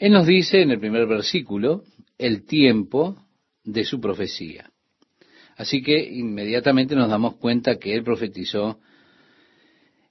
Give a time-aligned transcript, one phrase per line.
[0.00, 1.84] Él nos dice en el primer versículo
[2.16, 3.18] el tiempo
[3.62, 4.70] de su profecía.
[5.58, 8.80] Así que inmediatamente nos damos cuenta que él profetizó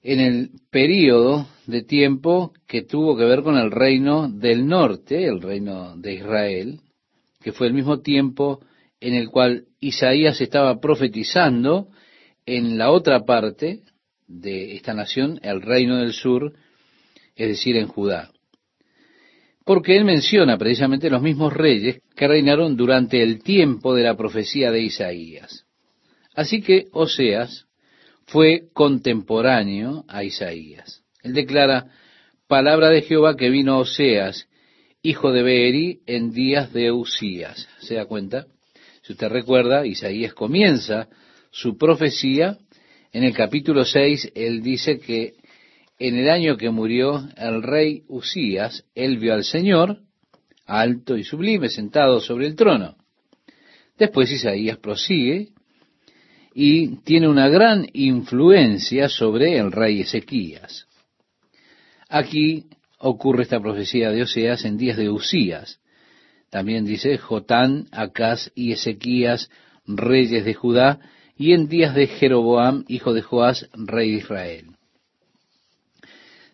[0.00, 5.42] en el período de tiempo que tuvo que ver con el reino del norte, el
[5.42, 6.80] reino de Israel,
[7.42, 8.60] que fue el mismo tiempo
[9.00, 11.88] en el cual Isaías estaba profetizando
[12.46, 13.80] en la otra parte
[14.28, 16.52] de esta nación, el reino del sur,
[17.34, 18.30] es decir, en Judá.
[19.70, 24.72] Porque él menciona precisamente los mismos reyes que reinaron durante el tiempo de la profecía
[24.72, 25.64] de Isaías.
[26.34, 27.66] Así que Oseas
[28.26, 31.04] fue contemporáneo a Isaías.
[31.22, 31.86] Él declara,
[32.48, 34.48] palabra de Jehová que vino Oseas,
[35.02, 37.68] hijo de Beeri, en días de Usías.
[37.78, 38.46] ¿Se da cuenta?
[39.02, 41.06] Si usted recuerda, Isaías comienza
[41.52, 42.58] su profecía
[43.12, 45.34] en el capítulo 6, él dice que
[46.00, 49.98] en el año que murió el rey Usías, él vio al Señor,
[50.64, 52.96] alto y sublime, sentado sobre el trono.
[53.98, 55.50] Después Isaías prosigue
[56.54, 60.86] y tiene una gran influencia sobre el rey Ezequías.
[62.08, 62.64] Aquí
[62.98, 65.80] ocurre esta profecía de Oseas en días de Usías.
[66.48, 69.50] También dice Jotán, Acaz y Ezequías,
[69.86, 70.98] reyes de Judá,
[71.36, 74.69] y en días de Jeroboam, hijo de Joás, rey de Israel.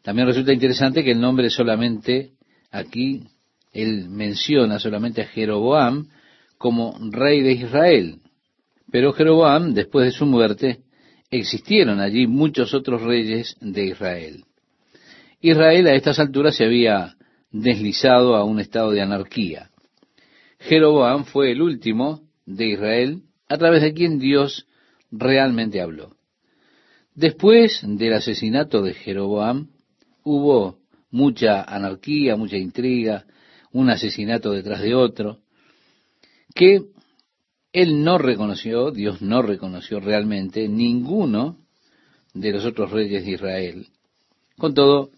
[0.06, 2.30] También resulta interesante que el nombre solamente
[2.70, 3.24] aquí,
[3.72, 6.06] él menciona solamente a Jeroboam
[6.58, 8.20] como rey de Israel.
[8.92, 10.78] Pero Jeroboam, después de su muerte,
[11.28, 14.44] existieron allí muchos otros reyes de Israel.
[15.40, 17.16] Israel a estas alturas se había
[17.50, 19.70] deslizado a un estado de anarquía.
[20.60, 24.68] Jeroboam fue el último de Israel a través de quien Dios
[25.10, 26.14] realmente habló.
[27.16, 29.70] Después del asesinato de Jeroboam,
[30.26, 30.80] hubo
[31.12, 33.24] mucha anarquía, mucha intriga,
[33.70, 35.38] un asesinato detrás de otro,
[36.52, 36.82] que
[37.72, 41.58] él no reconoció, Dios no reconoció realmente ninguno
[42.34, 43.86] de los otros reyes de Israel.
[44.58, 45.10] Con todo,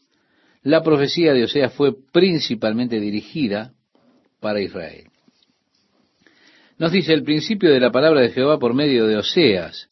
[0.62, 3.72] la profecía de Oseas fue principalmente dirigida
[4.40, 5.06] para Israel.
[6.76, 9.88] Nos dice el principio de la palabra de Jehová por medio de Oseas.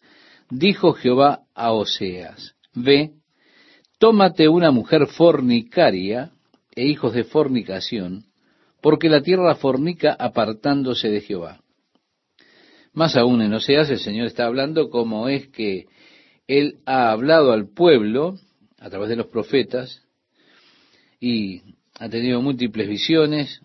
[0.50, 3.14] Dijo Jehová a Oseas, ve,
[3.98, 6.32] tómate una mujer fornicaria
[6.74, 8.24] e hijos de fornicación,
[8.80, 11.60] porque la tierra fornica apartándose de Jehová.
[12.92, 15.86] Más aún en Oseas el Señor está hablando como es que
[16.46, 18.38] Él ha hablado al pueblo
[18.78, 20.02] a través de los profetas
[21.20, 21.62] y
[21.98, 23.60] ha tenido múltiples visiones,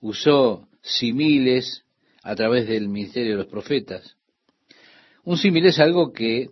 [0.00, 1.84] usó similes,
[2.24, 4.16] a través del ministerio de los profetas.
[5.24, 6.48] Un símil es algo que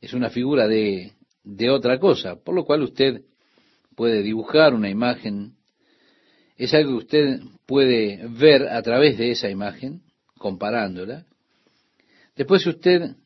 [0.00, 1.12] es una figura de,
[1.44, 3.22] de otra cosa, por lo cual usted
[3.96, 5.54] puede dibujar una imagen,
[6.56, 10.02] es algo que usted puede ver a través de esa imagen,
[10.36, 11.26] comparándola.
[12.36, 13.16] Después usted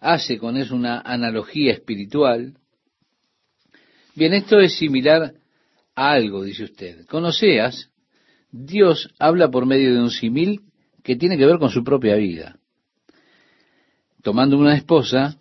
[0.00, 2.54] hace con eso una analogía espiritual.
[4.14, 5.34] Bien, esto es similar
[5.94, 7.06] a algo, dice usted.
[7.06, 7.90] Con Oseas,
[8.50, 10.62] Dios habla por medio de un símil
[11.02, 12.58] que tiene que ver con su propia vida.
[14.22, 15.38] Tomando una esposa,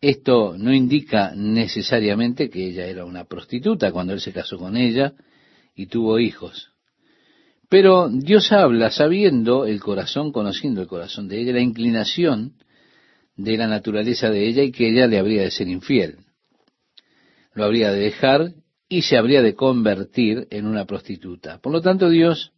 [0.00, 5.14] esto no indica necesariamente que ella era una prostituta cuando él se casó con ella
[5.74, 6.72] y tuvo hijos.
[7.68, 12.54] Pero Dios habla sabiendo el corazón, conociendo el corazón de ella, la inclinación
[13.36, 16.18] de la naturaleza de ella y que ella le habría de ser infiel.
[17.54, 18.54] Lo habría de dejar
[18.88, 21.58] y se habría de convertir en una prostituta.
[21.58, 22.52] Por lo tanto, Dios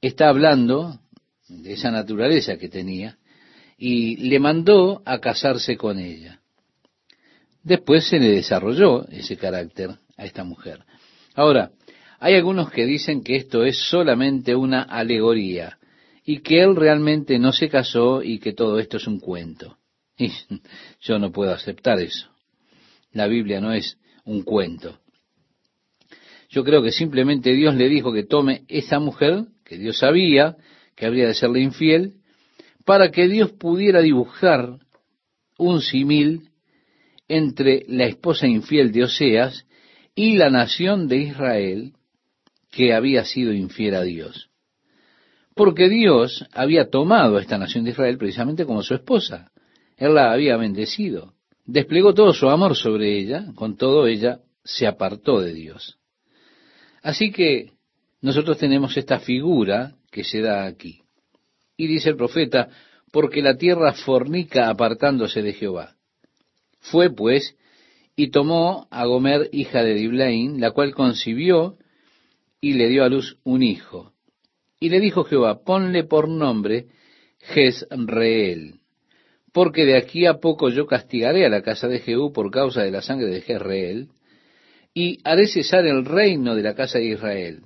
[0.00, 1.00] está hablando
[1.48, 3.18] de esa naturaleza que tenía
[3.78, 6.40] y le mandó a casarse con ella.
[7.62, 10.84] Después se le desarrolló ese carácter a esta mujer.
[11.34, 11.70] Ahora,
[12.18, 15.78] hay algunos que dicen que esto es solamente una alegoría
[16.24, 19.78] y que él realmente no se casó y que todo esto es un cuento.
[20.20, 20.32] Y
[21.00, 22.28] yo no puedo aceptar eso.
[23.12, 24.98] La Biblia no es un cuento.
[26.50, 30.56] Yo creo que simplemente Dios le dijo que tome esa mujer que Dios sabía
[30.96, 32.14] que habría de serle infiel,
[32.88, 34.78] para que Dios pudiera dibujar
[35.58, 36.48] un simil
[37.28, 39.66] entre la esposa infiel de Oseas
[40.14, 41.92] y la nación de Israel
[42.70, 44.48] que había sido infiel a Dios.
[45.54, 49.52] Porque Dios había tomado a esta nación de Israel precisamente como su esposa.
[49.98, 51.34] Él la había bendecido.
[51.66, 55.98] Desplegó todo su amor sobre ella, con todo ella se apartó de Dios.
[57.02, 57.72] Así que
[58.22, 61.02] nosotros tenemos esta figura que se da aquí.
[61.78, 62.68] Y dice el profeta,
[63.10, 65.94] porque la tierra fornica apartándose de Jehová.
[66.80, 67.56] Fue pues
[68.16, 71.76] y tomó a Gomer, hija de Diblain, la cual concibió
[72.60, 74.12] y le dio a luz un hijo.
[74.80, 76.86] Y le dijo Jehová, ponle por nombre
[77.40, 78.80] Jezreel,
[79.52, 82.90] porque de aquí a poco yo castigaré a la casa de Jehú por causa de
[82.90, 84.08] la sangre de Jezreel,
[84.94, 87.60] y haré cesar el reino de la casa de Israel.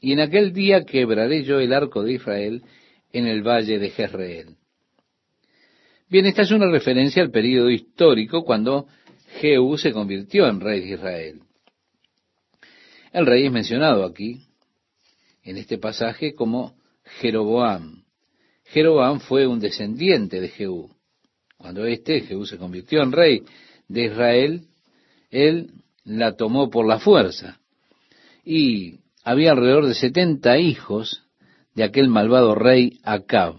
[0.00, 2.62] Y en aquel día quebraré yo el arco de Israel
[3.12, 4.56] en el valle de Jezreel.
[6.08, 8.88] Bien, esta es una referencia al período histórico cuando
[9.40, 11.40] Jehú se convirtió en rey de Israel.
[13.12, 14.46] El rey es mencionado aquí,
[15.42, 16.74] en este pasaje, como
[17.20, 18.04] Jeroboam.
[18.64, 20.90] Jeroboam fue un descendiente de Jehú.
[21.56, 23.42] Cuando este, Jehú, se convirtió en rey
[23.88, 24.66] de Israel,
[25.30, 25.70] él
[26.04, 27.60] la tomó por la fuerza.
[28.44, 31.24] Y había alrededor de setenta hijos
[31.82, 33.54] aquel malvado rey Acab.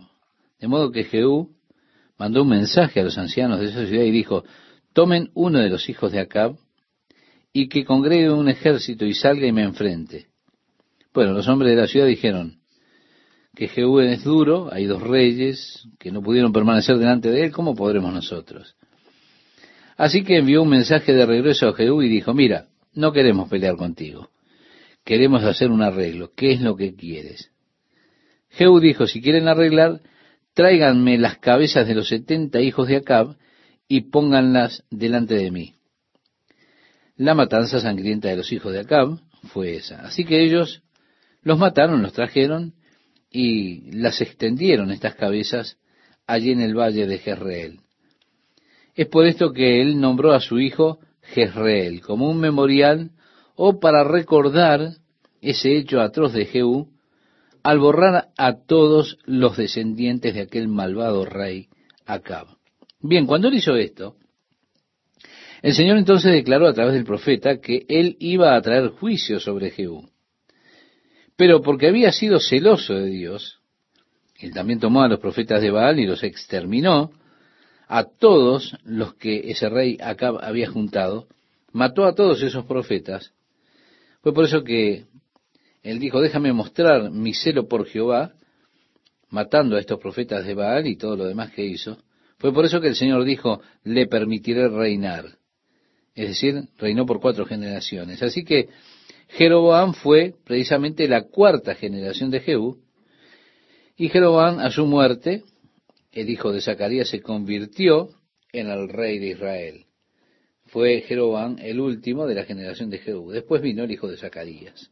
[0.59, 1.55] De modo que Jehú
[2.17, 4.43] mandó un mensaje a los ancianos de esa ciudad y dijo,
[4.93, 6.55] tomen uno de los hijos de Acab
[7.53, 10.27] y que congregue un ejército y salga y me enfrente.
[11.13, 12.59] Bueno, los hombres de la ciudad dijeron
[13.55, 17.75] que Jehú es duro, hay dos reyes que no pudieron permanecer delante de él, ¿cómo
[17.75, 18.75] podremos nosotros?
[19.97, 23.75] Así que envió un mensaje de regreso a Jehú y dijo, mira, no queremos pelear
[23.75, 24.29] contigo,
[25.03, 27.50] queremos hacer un arreglo, ¿qué es lo que quieres?
[28.51, 30.01] Jehú dijo, si quieren arreglar,
[30.53, 33.37] tráiganme las cabezas de los setenta hijos de Acab
[33.87, 35.75] y pónganlas delante de mí.
[37.15, 39.19] La matanza sangrienta de los hijos de Acab
[39.53, 40.01] fue esa.
[40.01, 40.81] Así que ellos
[41.41, 42.73] los mataron, los trajeron
[43.29, 45.77] y las extendieron estas cabezas
[46.27, 47.79] allí en el valle de Jezreel.
[48.95, 53.11] Es por esto que él nombró a su hijo Jezreel como un memorial
[53.55, 54.95] o para recordar
[55.41, 56.89] ese hecho atroz de Jehú
[57.63, 61.69] al borrar a todos los descendientes de aquel malvado rey
[62.05, 62.47] Acab.
[62.99, 64.15] Bien, cuando él hizo esto,
[65.61, 69.69] el Señor entonces declaró a través del profeta que él iba a traer juicio sobre
[69.69, 70.09] Jehú.
[71.35, 73.59] Pero porque había sido celoso de Dios,
[74.39, 77.11] él también tomó a los profetas de Baal y los exterminó,
[77.87, 81.27] a todos los que ese rey Acab había juntado,
[81.73, 83.33] mató a todos esos profetas.
[84.21, 85.05] Fue por eso que
[85.83, 88.33] él dijo, déjame mostrar mi celo por Jehová,
[89.29, 91.97] matando a estos profetas de Baal y todo lo demás que hizo.
[92.37, 95.37] Fue por eso que el Señor dijo, le permitiré reinar.
[96.13, 98.21] Es decir, reinó por cuatro generaciones.
[98.21, 98.69] Así que
[99.29, 102.79] Jeroboam fue precisamente la cuarta generación de Jehú,
[103.95, 105.43] y Jeroboam a su muerte,
[106.11, 108.09] el hijo de Zacarías se convirtió
[108.51, 109.85] en el rey de Israel.
[110.65, 113.31] Fue Jeroboam el último de la generación de Jehú.
[113.31, 114.91] Después vino el hijo de Zacarías.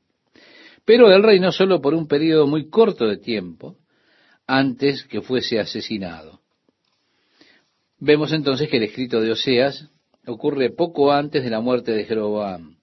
[0.90, 3.78] Pero él reinó solo por un periodo muy corto de tiempo
[4.48, 6.42] antes que fuese asesinado.
[8.00, 9.88] Vemos entonces que el escrito de Oseas
[10.26, 12.78] ocurre poco antes de la muerte de Jeroboam.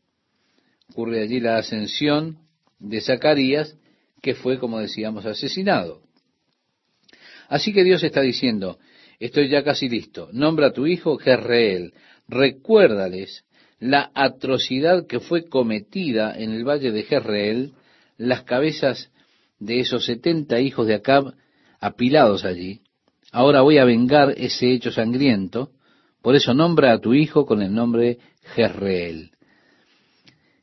[0.91, 2.38] Ocurre allí la ascensión
[2.79, 3.76] de Zacarías,
[4.23, 6.03] que fue, como decíamos, asesinado.
[7.49, 8.79] Así que Dios está diciendo,
[9.19, 11.93] estoy ya casi listo, nombra a tu hijo Jezreel,
[12.29, 13.44] recuérdales
[13.81, 17.73] la atrocidad que fue cometida en el valle de Jezreel
[18.19, 19.11] las cabezas
[19.59, 21.35] de esos setenta hijos de Acab
[21.81, 22.81] apilados allí.
[23.33, 25.71] Ahora voy a vengar ese hecho sangriento,
[26.23, 28.19] por eso nombra a tu hijo con el nombre
[28.55, 29.33] Jezreel.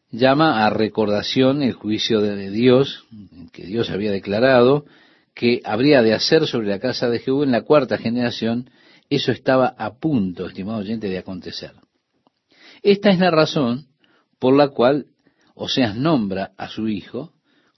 [0.10, 3.06] Llama a recordación el juicio de Dios,
[3.52, 4.86] que Dios había declarado,
[5.33, 8.69] que habría de hacer sobre la casa de Jehú en la cuarta generación,
[9.10, 11.72] eso estaba a punto, estimado oyente, de acontecer.
[12.83, 13.88] Esta es la razón
[14.40, 15.07] por la cual
[15.56, 17.33] Oseas nombra a su hijo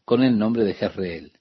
[0.06, 1.32] con el nombre de Jezreel.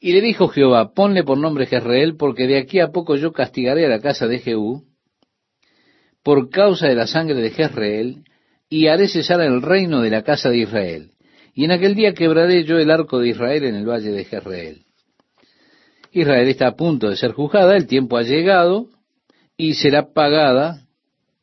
[0.00, 3.86] Y le dijo Jehová, ponle por nombre Jezreel, porque de aquí a poco yo castigaré
[3.86, 4.84] a la casa de Jehú
[6.22, 8.24] por causa de la sangre de Jezreel,
[8.68, 11.10] y haré cesar el reino de la casa de Israel.
[11.54, 14.84] Y en aquel día quebraré yo el arco de Israel en el valle de Jezreel.
[16.10, 18.88] Israel está a punto de ser juzgada, el tiempo ha llegado,
[19.56, 20.86] y será pagada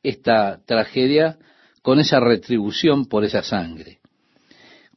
[0.03, 1.37] esta tragedia
[1.81, 4.00] con esa retribución por esa sangre.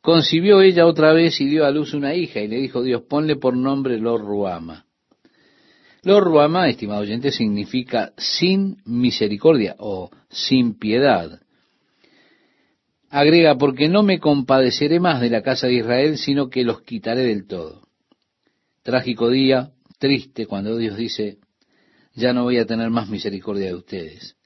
[0.05, 3.37] Concibió ella otra vez y dio a luz una hija y le dijo Dios, ponle
[3.37, 4.85] por nombre Lor Ruama.
[6.03, 11.41] Ruama, estimado oyente, significa sin misericordia o sin piedad.
[13.09, 17.23] Agrega, porque no me compadeceré más de la casa de Israel, sino que los quitaré
[17.23, 17.89] del todo.
[18.83, 21.39] Trágico día, triste, cuando Dios dice,
[22.13, 24.37] ya no voy a tener más misericordia de ustedes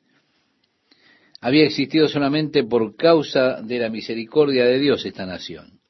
[1.41, 5.81] había existido solamente por causa de la misericordia de Dios esta nación.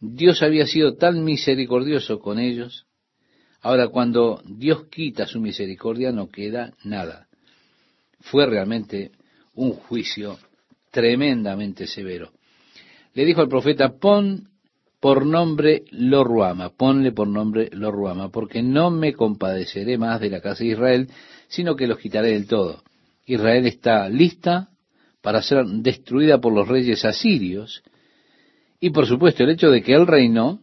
[0.00, 2.86] Dios había sido tan misericordioso con ellos,
[3.62, 7.28] ahora cuando Dios quita su misericordia no queda nada.
[8.20, 9.12] Fue realmente
[9.54, 10.38] un juicio
[10.90, 12.32] tremendamente severo.
[13.14, 14.50] Le dijo al profeta, pon
[15.00, 20.30] por nombre lo ruama, ponle por nombre lo ruama, porque no me compadeceré más de
[20.30, 21.08] la casa de Israel,
[21.48, 22.82] sino que los quitaré del todo.
[23.24, 24.70] Israel está lista
[25.26, 27.82] para ser destruida por los reyes asirios,
[28.78, 30.60] y por supuesto el hecho de que él reinó,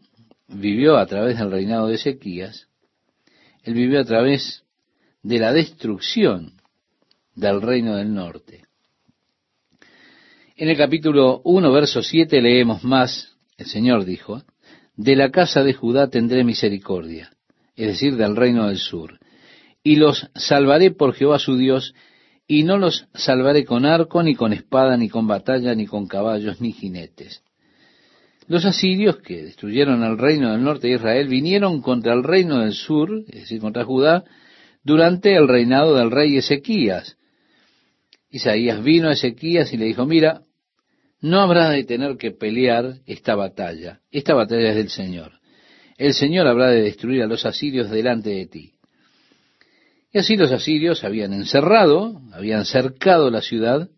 [0.48, 2.70] vivió a través del reinado de Ezequías,
[3.64, 4.64] él vivió a través
[5.22, 6.54] de la destrucción
[7.36, 8.64] del reino del norte.
[10.56, 14.44] En el capítulo 1, verso 7 leemos más, el Señor dijo,
[14.96, 17.34] de la casa de Judá tendré misericordia,
[17.76, 19.20] es decir, del reino del sur,
[19.84, 21.94] y los salvaré por Jehová su Dios,
[22.48, 26.62] y no los salvaré con arco, ni con espada, ni con batalla, ni con caballos,
[26.62, 27.44] ni jinetes.
[28.48, 32.74] Los asirios, que destruyeron el reino del norte de Israel, vinieron contra el reino del
[32.74, 34.26] sur, es decir, contra Judá,
[34.84, 37.18] durante el reinado del rey Ezequías.
[38.30, 40.42] Isaías vino a Ezequías y le dijo, mira,
[41.22, 44.02] no habrá de tener que pelear esta batalla.
[44.12, 45.40] Esta batalla es del Señor.
[45.98, 48.73] El Señor habrá de destruir a los asirios delante de ti.
[50.14, 53.90] Y así los asirios habían encerrado, habían cercado la ciudad,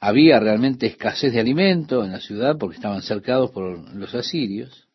[0.00, 4.88] había realmente escasez de alimento en la ciudad porque estaban cercados por los asirios.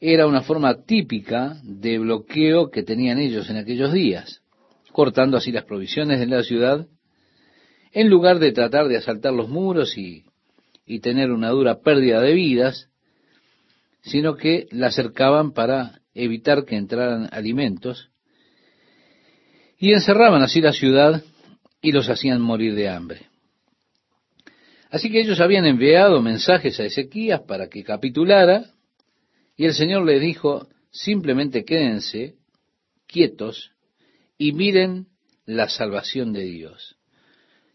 [0.00, 4.42] Era una forma típica de bloqueo que tenían ellos en aquellos días,
[4.92, 6.86] cortando así las provisiones de la ciudad,
[7.90, 10.26] en lugar de tratar de asaltar los muros y,
[10.84, 12.90] y tener una dura pérdida de vidas,
[14.02, 18.10] sino que la cercaban para evitar que entraran alimentos
[19.84, 21.22] y encerraban así la ciudad
[21.82, 23.26] y los hacían morir de hambre.
[24.88, 28.64] Así que ellos habían enviado mensajes a Ezequías para que capitulara,
[29.58, 32.36] y el Señor le dijo, simplemente quédense
[33.06, 33.72] quietos
[34.38, 35.08] y miren
[35.44, 36.96] la salvación de Dios.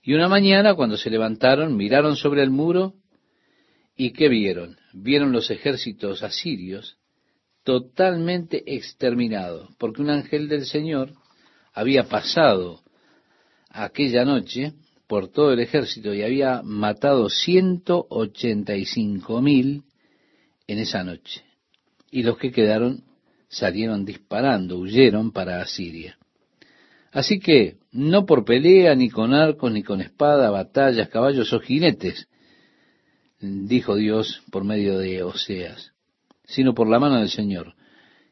[0.01, 2.95] Y una mañana, cuando se levantaron, miraron sobre el muro,
[3.95, 4.77] ¿y qué vieron?
[4.93, 6.97] Vieron los ejércitos asirios
[7.63, 11.13] totalmente exterminados, porque un ángel del Señor
[11.79, 12.81] había pasado
[13.69, 14.73] aquella noche
[15.07, 19.83] por todo el ejército y había matado ciento ochenta y cinco mil
[20.67, 21.43] en esa noche.
[22.11, 23.05] Y los que quedaron
[23.47, 26.17] salieron disparando, huyeron para Asiria.
[27.11, 32.27] Así que no por pelea, ni con arcos, ni con espada, batallas, caballos o jinetes,
[33.39, 35.93] dijo Dios por medio de Oseas,
[36.43, 37.73] sino por la mano del Señor.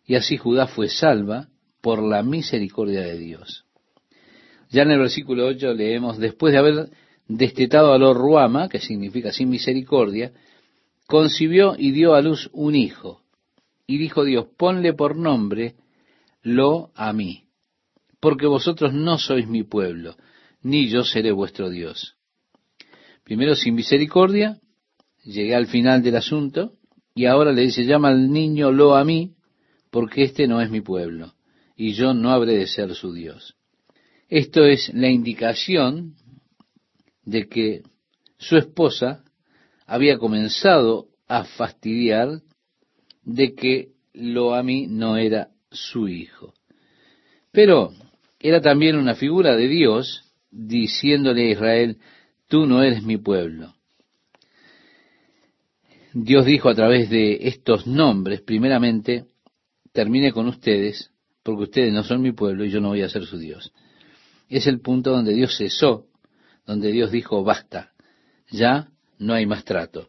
[0.06, 1.48] Y así Judá fue salva
[1.82, 3.66] por la misericordia de Dios.
[4.70, 6.90] Ya en el versículo 8 leemos, después de haber
[7.28, 10.32] destetado a lo Ruama, que significa sin misericordia,
[11.08, 13.22] concibió y dio a luz un hijo.
[13.86, 15.76] Y dijo Dios, ponle por nombre
[16.42, 17.46] lo a mí,
[18.20, 20.16] porque vosotros no sois mi pueblo,
[20.62, 22.16] ni yo seré vuestro Dios.
[23.24, 24.60] Primero sin misericordia,
[25.24, 26.74] llegué al final del asunto,
[27.16, 29.36] y ahora le dice, llama al niño lo a mí,
[29.90, 31.34] porque este no es mi pueblo,
[31.78, 33.56] y yo no habré de ser su Dios.
[34.28, 36.16] Esto es la indicación
[37.24, 37.84] de que
[38.38, 39.24] su esposa
[39.86, 42.42] había comenzado a fastidiar
[43.24, 46.54] de que lo a mí no era su hijo.
[47.52, 47.94] Pero
[48.40, 51.98] era también una figura de Dios diciéndole a Israel,
[52.48, 53.76] tú no eres mi pueblo.
[56.14, 59.26] Dios dijo a través de estos nombres, primeramente,
[59.92, 61.12] termine con ustedes,
[61.54, 63.72] porque ustedes no son mi pueblo y yo no voy a ser su Dios
[64.50, 66.06] es el punto donde Dios cesó,
[66.66, 67.92] donde Dios dijo, basta,
[68.50, 68.90] ya
[69.20, 70.08] no hay más trato.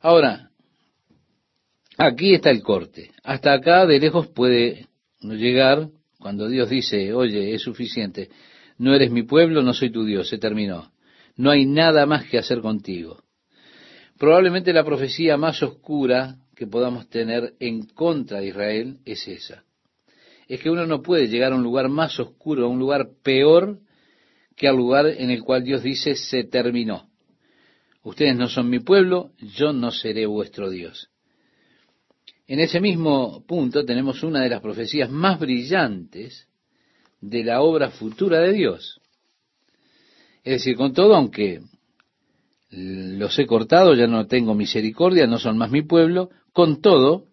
[0.00, 0.50] Ahora,
[1.96, 3.10] aquí está el corte.
[3.22, 4.86] Hasta acá de lejos puede
[5.20, 5.88] llegar
[6.18, 8.28] cuando Dios dice, oye, es suficiente,
[8.76, 10.92] no eres mi pueblo, no soy tu Dios, se terminó.
[11.36, 13.22] No hay nada más que hacer contigo.
[14.18, 19.64] Probablemente la profecía más oscura que podamos tener en contra de Israel es esa
[20.48, 23.78] es que uno no puede llegar a un lugar más oscuro, a un lugar peor
[24.56, 27.08] que al lugar en el cual Dios dice se terminó.
[28.02, 31.10] Ustedes no son mi pueblo, yo no seré vuestro Dios.
[32.46, 36.48] En ese mismo punto tenemos una de las profecías más brillantes
[37.20, 39.00] de la obra futura de Dios.
[40.42, 41.60] Es decir, con todo, aunque
[42.70, 47.27] los he cortado, ya no tengo misericordia, no son más mi pueblo, con todo,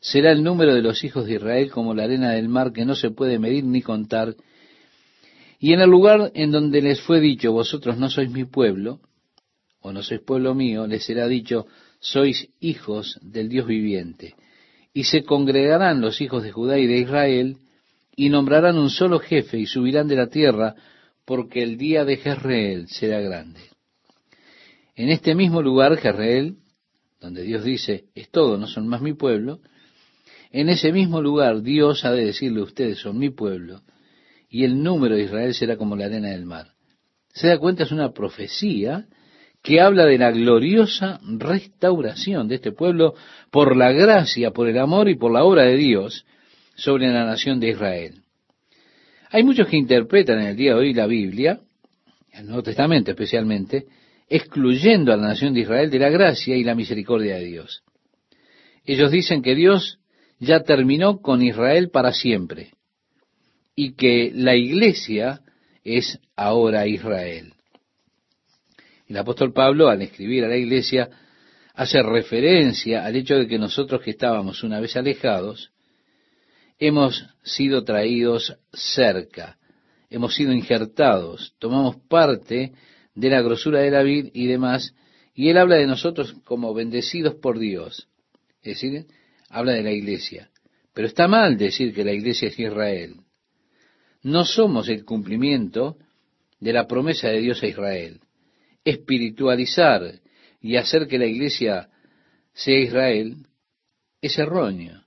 [0.00, 2.94] será el número de los hijos de Israel como la arena del mar que no
[2.94, 4.34] se puede medir ni contar.
[5.58, 9.00] Y en el lugar en donde les fue dicho, vosotros no sois mi pueblo,
[9.80, 11.66] o no sois pueblo mío, les será dicho,
[12.00, 14.34] sois hijos del Dios viviente.
[14.94, 17.58] Y se congregarán los hijos de Judá y de Israel,
[18.16, 20.74] y nombrarán un solo jefe, y subirán de la tierra,
[21.26, 23.60] porque el día de Jezreel será grande.
[24.96, 26.56] En este mismo lugar, Jezreel,
[27.20, 29.60] donde Dios dice, es todo, no son más mi pueblo,
[30.50, 33.82] en ese mismo lugar Dios ha de decirle, ustedes son mi pueblo,
[34.48, 36.72] y el número de Israel será como la arena del mar.
[37.32, 39.06] Se da cuenta, es una profecía
[39.62, 43.14] que habla de la gloriosa restauración de este pueblo
[43.50, 46.24] por la gracia, por el amor y por la obra de Dios
[46.74, 48.22] sobre la nación de Israel.
[49.30, 51.60] Hay muchos que interpretan en el día de hoy la Biblia,
[52.32, 53.86] el Nuevo Testamento especialmente,
[54.28, 57.82] excluyendo a la nación de Israel de la gracia y la misericordia de Dios.
[58.84, 59.99] Ellos dicen que Dios
[60.40, 62.72] ya terminó con Israel para siempre
[63.76, 65.42] y que la iglesia
[65.84, 67.52] es ahora Israel.
[69.06, 71.10] El apóstol Pablo, al escribir a la iglesia,
[71.74, 75.72] hace referencia al hecho de que nosotros que estábamos una vez alejados,
[76.78, 79.58] hemos sido traídos cerca,
[80.08, 82.72] hemos sido injertados, tomamos parte
[83.14, 84.94] de la grosura de la vid y demás,
[85.34, 88.08] y él habla de nosotros como bendecidos por Dios,
[88.62, 89.06] es decir,
[89.50, 90.50] habla de la iglesia.
[90.94, 93.16] Pero está mal decir que la iglesia es Israel.
[94.22, 95.98] No somos el cumplimiento
[96.58, 98.20] de la promesa de Dios a Israel
[98.84, 100.20] espiritualizar
[100.60, 101.88] y hacer que la iglesia
[102.52, 103.46] sea Israel
[104.20, 105.04] es erróneo.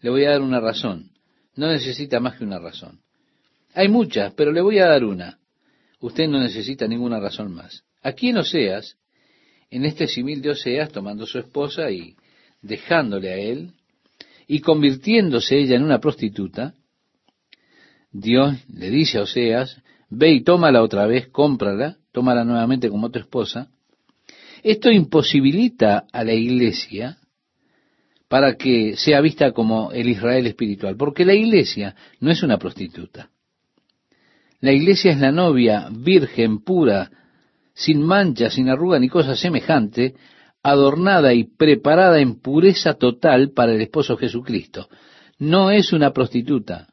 [0.00, 1.10] Le voy a dar una razón.
[1.54, 3.00] No necesita más que una razón.
[3.74, 5.38] Hay muchas, pero le voy a dar una.
[6.00, 7.84] Usted no necesita ninguna razón más.
[8.02, 8.96] Aquí en Oseas,
[9.70, 12.16] en este simil de Oseas, tomando su esposa y
[12.68, 13.72] dejándole a él,
[14.46, 16.74] y convirtiéndose ella en una prostituta,
[18.12, 23.18] Dios le dice a Oseas, ve y tómala otra vez, cómprala, tómala nuevamente como tu
[23.18, 23.68] esposa.
[24.62, 27.18] Esto imposibilita a la iglesia
[28.28, 33.30] para que sea vista como el Israel espiritual, porque la iglesia no es una prostituta.
[34.60, 37.10] La iglesia es la novia virgen, pura,
[37.74, 40.14] sin mancha, sin arruga ni cosa semejante,
[40.70, 44.88] adornada y preparada en pureza total para el esposo Jesucristo.
[45.38, 46.88] No es una prostituta.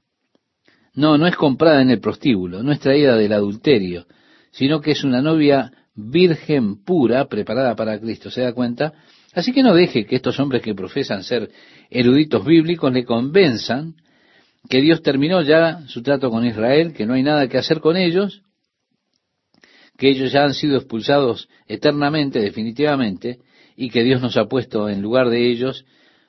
[0.93, 4.06] No, no es comprada en el prostíbulo, no es traída del adulterio,
[4.52, 8.32] sino que es una novia virgen pura preparada para Cristo.
[8.32, 8.93] ¿Se da cuenta?
[9.34, 11.50] Así que no deje que estos hombres que profesan ser
[11.89, 13.95] eruditos bíblicos le convenzan
[14.69, 17.97] que Dios terminó ya su trato con Israel, que no hay nada que hacer con
[17.97, 18.41] ellos,
[19.97, 23.39] que ellos ya han sido expulsados eternamente, definitivamente,
[23.76, 25.86] y que Dios nos ha puesto en lugar de ellos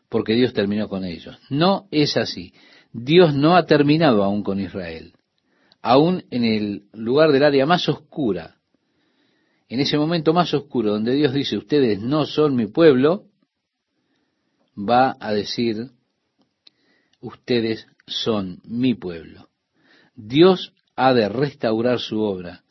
[0.08, 1.36] porque Dios terminó con ellos.
[1.50, 2.52] No es así.
[2.92, 5.12] Dios no ha terminado aún con Israel.
[5.82, 8.56] Aún en el lugar del área más oscura,
[9.68, 13.24] en ese momento más oscuro donde Dios dice, ustedes no son mi pueblo,
[14.76, 15.90] va a decir,
[17.20, 19.48] ustedes son mi pueblo.
[20.14, 22.64] Dios ha de restaurar su obra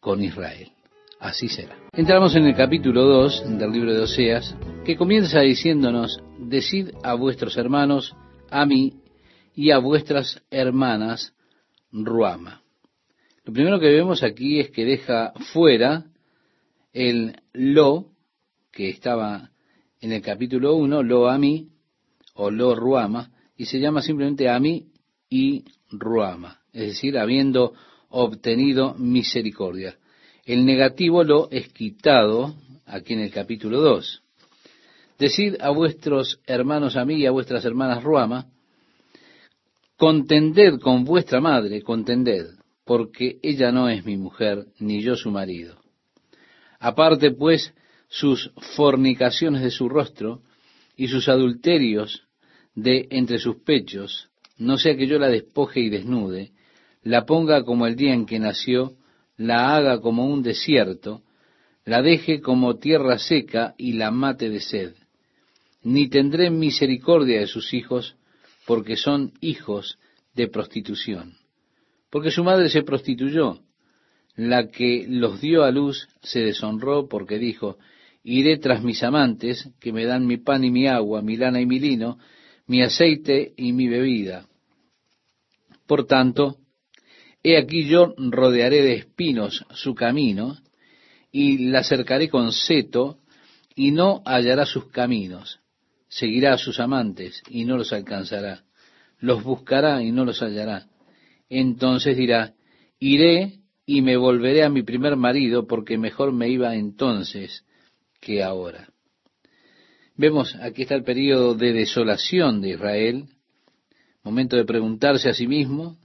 [0.00, 0.75] con Israel.
[1.18, 1.76] Así será.
[1.92, 7.56] Entramos en el capítulo 2 del libro de Oseas, que comienza diciéndonos, decid a vuestros
[7.56, 8.14] hermanos,
[8.50, 8.92] a mí
[9.54, 11.34] y a vuestras hermanas
[11.90, 12.62] Ruama.
[13.44, 16.04] Lo primero que vemos aquí es que deja fuera
[16.92, 18.10] el lo
[18.70, 19.50] que estaba
[20.00, 21.70] en el capítulo 1, lo a mí
[22.34, 24.88] o lo Ruama, y se llama simplemente a mí
[25.30, 27.72] y Ruama, es decir, habiendo
[28.10, 29.96] obtenido misericordia.
[30.46, 32.54] El negativo lo es quitado
[32.86, 34.22] aquí en el capítulo 2.
[35.18, 38.46] Decid a vuestros hermanos a mí y a vuestras hermanas Ruama,
[39.96, 42.46] Contended con vuestra madre, contended,
[42.84, 45.78] porque ella no es mi mujer, ni yo su marido.
[46.78, 47.74] Aparte pues
[48.08, 50.42] sus fornicaciones de su rostro
[50.96, 52.22] y sus adulterios
[52.76, 54.28] de entre sus pechos,
[54.58, 56.52] no sea que yo la despoje y desnude,
[57.02, 58.92] la ponga como el día en que nació,
[59.36, 61.22] la haga como un desierto,
[61.84, 64.94] la deje como tierra seca y la mate de sed.
[65.82, 68.16] Ni tendré misericordia de sus hijos,
[68.66, 69.98] porque son hijos
[70.34, 71.34] de prostitución,
[72.10, 73.60] porque su madre se prostituyó,
[74.34, 77.78] la que los dio a luz se deshonró porque dijo,
[78.22, 81.66] iré tras mis amantes, que me dan mi pan y mi agua, mi lana y
[81.66, 82.18] mi lino,
[82.66, 84.46] mi aceite y mi bebida.
[85.86, 86.58] Por tanto,
[87.52, 90.56] he aquí yo rodearé de espinos su camino,
[91.32, 93.18] y la cercaré con seto,
[93.74, 95.60] y no hallará sus caminos
[96.08, 98.64] seguirá a sus amantes y no los alcanzará,
[99.18, 100.86] los buscará y no los hallará.
[101.48, 102.54] Entonces dirá,
[102.98, 107.64] iré y me volveré a mi primer marido porque mejor me iba entonces
[108.20, 108.88] que ahora.
[110.16, 113.24] Vemos, aquí está el periodo de desolación de Israel,
[114.22, 115.98] momento de preguntarse a sí mismo,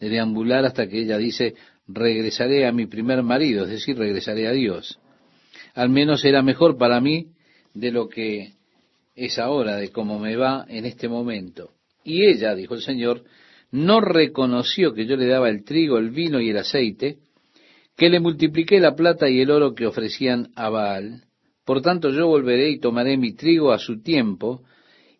[0.00, 1.54] de deambular hasta que ella dice,
[1.86, 4.98] regresaré a mi primer marido, es decir, regresaré a Dios.
[5.74, 7.28] Al menos era mejor para mí
[7.74, 8.52] de lo que
[9.14, 11.72] es ahora, de cómo me va en este momento.
[12.04, 13.24] Y ella, dijo el Señor,
[13.70, 17.18] no reconoció que yo le daba el trigo, el vino y el aceite,
[17.96, 21.24] que le multipliqué la plata y el oro que ofrecían a Baal.
[21.64, 24.62] Por tanto yo volveré y tomaré mi trigo a su tiempo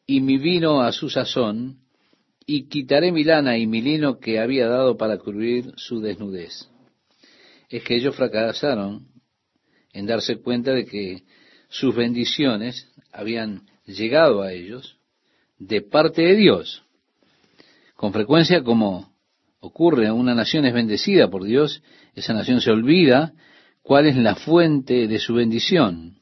[0.07, 1.81] y mi vino a su sazón,
[2.51, 6.67] y quitaré mi lana y mi lino que había dado para cubrir su desnudez.
[7.69, 9.07] Es que ellos fracasaron
[9.93, 11.25] en darse cuenta de que
[11.69, 14.97] sus bendiciones habían llegado a ellos
[15.59, 16.85] de parte de Dios.
[17.97, 19.13] Con frecuencia, como
[19.61, 21.83] ocurre, una nación es bendecida por Dios,
[22.15, 23.35] esa nación se olvida
[23.83, 26.17] cuál es la fuente de su bendición.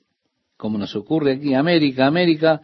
[0.56, 2.60] Como nos ocurre aquí, América, América,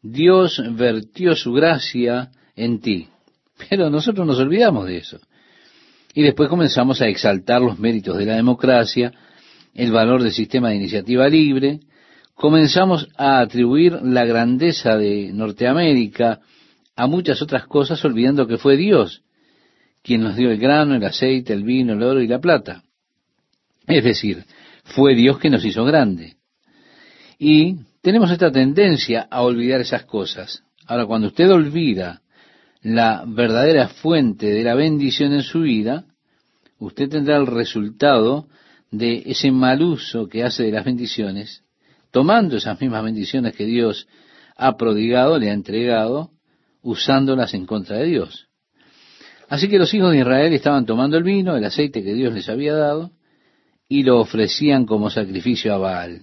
[0.00, 2.30] Dios vertió su gracia
[2.64, 3.08] en ti.
[3.68, 5.18] Pero nosotros nos olvidamos de eso.
[6.14, 9.12] Y después comenzamos a exaltar los méritos de la democracia,
[9.74, 11.80] el valor del sistema de iniciativa libre,
[12.34, 16.40] comenzamos a atribuir la grandeza de Norteamérica
[16.96, 19.22] a muchas otras cosas, olvidando que fue Dios
[20.02, 22.82] quien nos dio el grano, el aceite, el vino, el oro y la plata.
[23.86, 24.44] Es decir,
[24.84, 26.36] fue Dios que nos hizo grande.
[27.38, 30.64] Y tenemos esta tendencia a olvidar esas cosas.
[30.86, 32.21] Ahora, cuando usted olvida
[32.82, 36.04] la verdadera fuente de la bendición en su vida,
[36.78, 38.48] usted tendrá el resultado
[38.90, 41.62] de ese mal uso que hace de las bendiciones,
[42.10, 44.08] tomando esas mismas bendiciones que Dios
[44.56, 46.30] ha prodigado, le ha entregado,
[46.82, 48.48] usándolas en contra de Dios.
[49.48, 52.48] Así que los hijos de Israel estaban tomando el vino, el aceite que Dios les
[52.48, 53.12] había dado,
[53.88, 56.22] y lo ofrecían como sacrificio a Baal.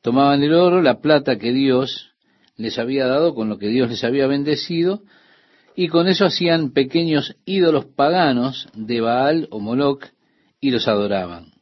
[0.00, 2.14] Tomaban el oro, la plata que Dios
[2.56, 5.02] les había dado, con lo que Dios les había bendecido,
[5.74, 10.04] y con eso hacían pequeños ídolos paganos de Baal o Moloch
[10.60, 11.52] y los adoraban.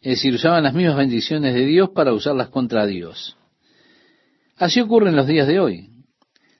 [0.00, 3.36] Es decir, usaban las mismas bendiciones de Dios para usarlas contra Dios.
[4.56, 5.90] Así ocurre en los días de hoy.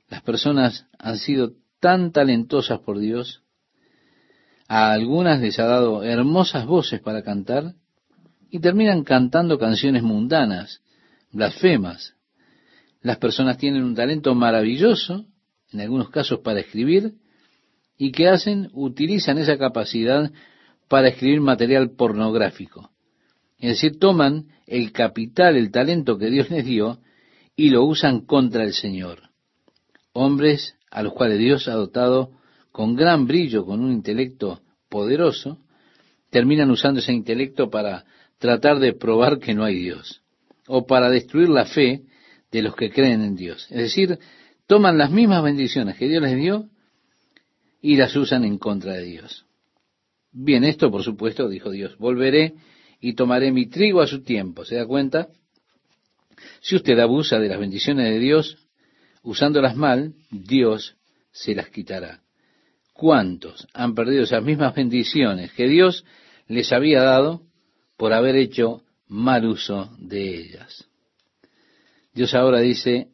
[0.08, 3.42] Las personas han sido tan talentosas por Dios,
[4.68, 7.74] a algunas les ha dado hermosas voces para cantar
[8.50, 10.80] y terminan cantando canciones mundanas,
[11.30, 12.14] blasfemas.
[13.00, 15.26] Las personas tienen un talento maravilloso,
[15.72, 17.14] en algunos casos para escribir,
[17.98, 20.30] y que hacen, utilizan esa capacidad
[20.88, 22.90] para escribir material pornográfico.
[23.58, 26.98] Es decir, toman el capital, el talento que Dios les dio
[27.56, 29.30] y lo usan contra el Señor.
[30.12, 32.32] Hombres a los cuales Dios ha dotado
[32.70, 35.58] con gran brillo, con un intelecto poderoso,
[36.30, 38.04] terminan usando ese intelecto para
[38.38, 40.22] tratar de probar que no hay Dios,
[40.66, 42.02] o para destruir la fe
[42.50, 43.66] de los que creen en Dios.
[43.70, 44.18] Es decir,
[44.66, 46.68] toman las mismas bendiciones que Dios les dio
[47.80, 49.46] y las usan en contra de Dios.
[50.32, 52.54] Bien, esto por supuesto, dijo Dios, volveré
[53.00, 54.64] y tomaré mi trigo a su tiempo.
[54.64, 55.28] ¿Se da cuenta?
[56.60, 58.58] Si usted abusa de las bendiciones de Dios,
[59.22, 60.96] usándolas mal, Dios
[61.30, 62.20] se las quitará.
[62.92, 66.04] ¿Cuántos han perdido esas mismas bendiciones que Dios
[66.48, 67.42] les había dado
[67.96, 70.88] por haber hecho mal uso de ellas?
[72.14, 73.08] Dios ahora dice,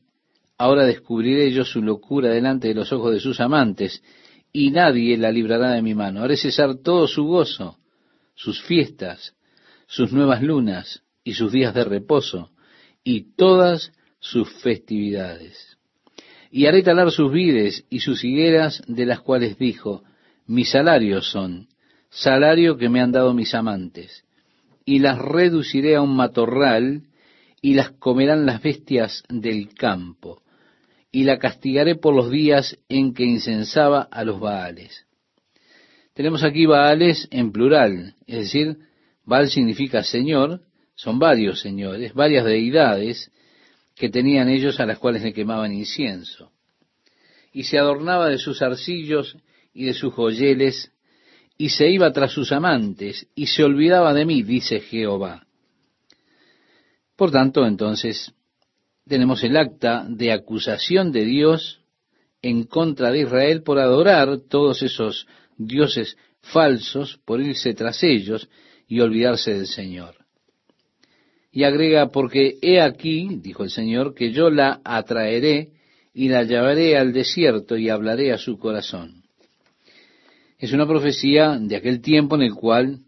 [0.62, 4.00] ahora descubriré yo su locura delante de los ojos de sus amantes,
[4.52, 6.22] y nadie la librará de mi mano.
[6.22, 7.78] Haré cesar todo su gozo,
[8.36, 9.34] sus fiestas,
[9.88, 12.50] sus nuevas lunas y sus días de reposo
[13.02, 15.78] y todas sus festividades.
[16.52, 20.04] Y haré talar sus vides y sus higueras de las cuales dijo,
[20.46, 21.66] mis salarios son,
[22.08, 24.24] salario que me han dado mis amantes,
[24.84, 27.02] y las reduciré a un matorral
[27.60, 30.41] y las comerán las bestias del campo,
[31.12, 35.06] y la castigaré por los días en que incensaba a los Baales.
[36.14, 38.78] Tenemos aquí Baales en plural, es decir,
[39.24, 40.62] Baal significa Señor,
[40.94, 43.30] son varios señores, varias deidades
[43.94, 46.50] que tenían ellos a las cuales le quemaban incienso.
[47.52, 49.36] Y se adornaba de sus arcillos
[49.74, 50.90] y de sus joyeles,
[51.58, 55.46] y se iba tras sus amantes, y se olvidaba de mí, dice Jehová.
[57.16, 58.34] Por tanto, entonces,
[59.06, 61.80] tenemos el acta de acusación de Dios
[62.40, 68.48] en contra de Israel por adorar todos esos dioses falsos, por irse tras ellos,
[68.88, 70.16] y olvidarse del Señor.
[71.50, 75.70] Y agrega, porque he aquí, dijo el Señor, que yo la atraeré
[76.14, 79.22] y la llevaré al desierto y hablaré a su corazón.
[80.58, 83.00] Es una profecía de aquel tiempo en el cual,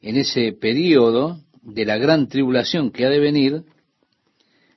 [0.00, 3.64] en ese periodo de la gran tribulación que ha de venir,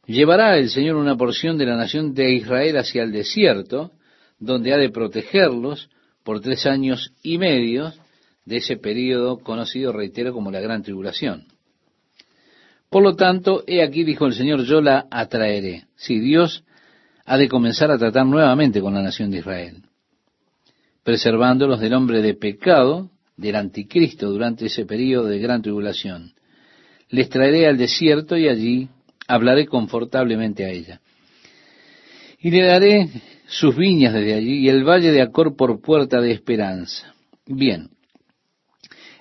[0.05, 3.91] llevará el Señor una porción de la nación de Israel hacia el desierto,
[4.39, 5.89] donde ha de protegerlos
[6.23, 7.93] por tres años y medio
[8.45, 11.45] de ese periodo conocido, reitero, como la gran tribulación.
[12.89, 15.85] Por lo tanto, he aquí, dijo el Señor, yo la atraeré.
[15.95, 16.63] Si Dios
[17.25, 19.83] ha de comenzar a tratar nuevamente con la nación de Israel,
[21.03, 26.33] preservándolos del hombre de pecado, del anticristo durante ese periodo de gran tribulación.
[27.09, 28.89] Les traeré al desierto y allí
[29.27, 31.01] hablaré confortablemente a ella.
[32.39, 33.09] Y le daré
[33.47, 37.13] sus viñas desde allí y el valle de Acor por puerta de esperanza.
[37.45, 37.89] Bien,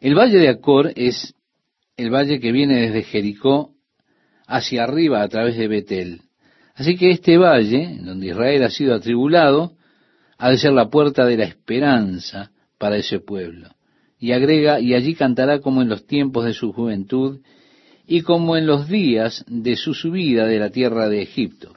[0.01, 1.35] el valle de Acor es
[1.97, 3.73] el valle que viene desde Jericó
[4.47, 6.23] hacia arriba a través de Betel.
[6.75, 9.77] Así que este valle, donde Israel ha sido atribulado,
[10.38, 13.69] ha de ser la puerta de la esperanza para ese pueblo.
[14.19, 17.41] Y agrega, y allí cantará como en los tiempos de su juventud
[18.12, 21.72] y como en los días de su subida de la tierra de Egipto.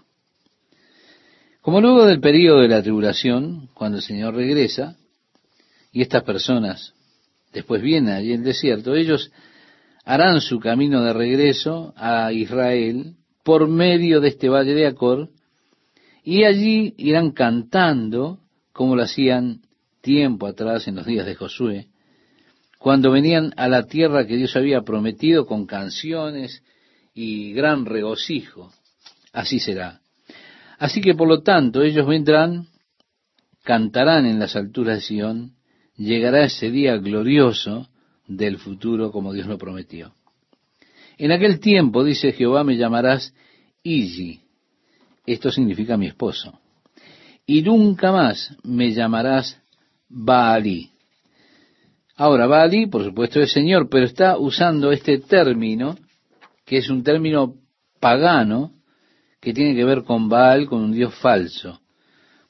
[1.62, 4.98] Como luego del periodo de la tribulación, cuando el Señor regresa,
[5.94, 6.94] y estas personas
[7.54, 9.32] después vienen allí en el desierto, ellos
[10.04, 15.30] harán su camino de regreso a Israel por medio de este valle de Acor,
[16.22, 18.40] y allí irán cantando
[18.74, 19.62] como lo hacían
[20.02, 21.88] tiempo atrás en los días de Josué,
[22.86, 26.62] cuando venían a la tierra que Dios había prometido con canciones
[27.16, 28.72] y gran regocijo.
[29.34, 30.02] Así será.
[30.78, 32.68] Así que por lo tanto ellos vendrán,
[33.64, 35.56] cantarán en las alturas de Sión,
[35.98, 37.90] llegará ese día glorioso
[38.28, 40.14] del futuro como Dios lo prometió.
[41.18, 43.34] En aquel tiempo, dice Jehová, me llamarás
[43.82, 44.42] Iji.
[45.26, 46.60] Esto significa mi esposo.
[47.48, 49.60] Y nunca más me llamarás
[50.08, 50.92] Baalí.
[52.16, 55.96] Ahora, Baalí, por supuesto, es Señor, pero está usando este término,
[56.66, 57.56] que es un término
[58.00, 58.72] pagano,
[59.42, 61.82] que tiene que ver con Baal, con un Dios falso.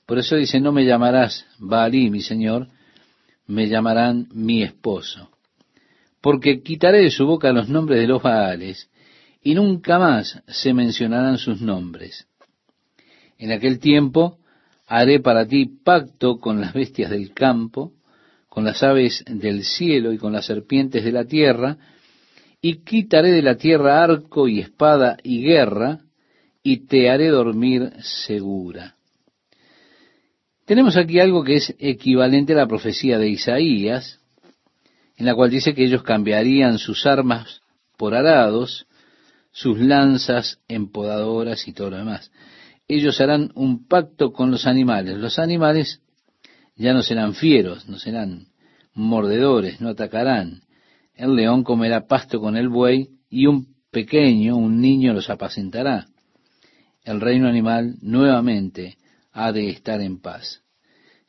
[0.06, 2.68] Por eso dice, no me llamarás Baalí, mi Señor,
[3.48, 5.30] me llamarán mi esposo
[6.26, 8.90] porque quitaré de su boca los nombres de los Baales,
[9.44, 12.28] y nunca más se mencionarán sus nombres.
[13.38, 14.40] En aquel tiempo
[14.88, 17.94] haré para ti pacto con las bestias del campo,
[18.56, 21.78] con las aves del cielo y con las serpientes de la tierra,
[22.62, 26.00] y quitaré de la tierra arco y espada y guerra,
[26.64, 28.96] y te haré dormir segura.
[30.64, 34.22] Tenemos aquí algo que es equivalente a la profecía de Isaías,
[35.18, 37.60] en la cual dice que ellos cambiarían sus armas
[37.98, 38.88] por arados,
[39.52, 42.32] sus lanzas en podadoras y todo lo demás.
[42.88, 45.18] Ellos harán un pacto con los animales.
[45.18, 46.00] Los animales
[46.76, 48.48] ya no serán fieros, no serán
[48.94, 50.62] mordedores, no atacarán.
[51.14, 56.08] El león comerá pasto con el buey y un pequeño, un niño los apacentará.
[57.04, 58.98] El reino animal nuevamente
[59.32, 60.62] ha de estar en paz.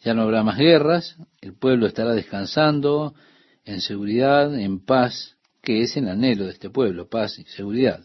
[0.02, 3.14] Ya no habrá más guerras, el pueblo estará descansando,
[3.64, 8.04] en seguridad, en paz, que es el anhelo de este pueblo, paz y seguridad.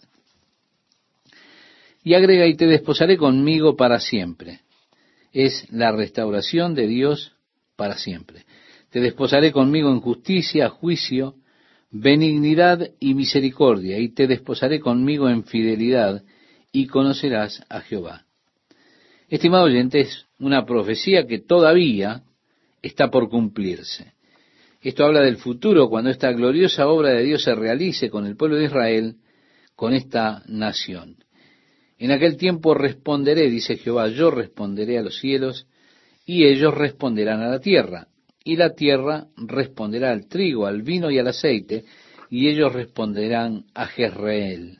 [2.04, 4.62] Y agrega, y te desposaré conmigo para siempre.
[5.32, 7.34] Es la restauración de Dios
[7.76, 8.46] para siempre.
[8.90, 11.36] Te desposaré conmigo en justicia, juicio,
[11.90, 16.24] benignidad y misericordia, y te desposaré conmigo en fidelidad,
[16.72, 18.26] y conocerás a Jehová.
[19.30, 22.24] Estimado oyente, es una profecía que todavía
[22.82, 24.14] está por cumplirse.
[24.82, 28.58] Esto habla del futuro, cuando esta gloriosa obra de Dios se realice con el pueblo
[28.58, 29.16] de Israel,
[29.76, 31.21] con esta nación.
[32.02, 35.68] En aquel tiempo responderé, dice Jehová, yo responderé a los cielos,
[36.26, 38.08] y ellos responderán a la tierra,
[38.44, 41.86] y la tierra responderá al trigo, al vino y al aceite,
[42.32, 44.80] y ellos responderán a Jezreel.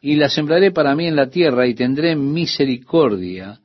[0.00, 3.58] Y la sembraré para mí en la tierra, y tendré misericordia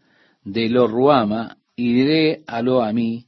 [0.44, 3.28] de lo Ruama, y diré a lo a mí,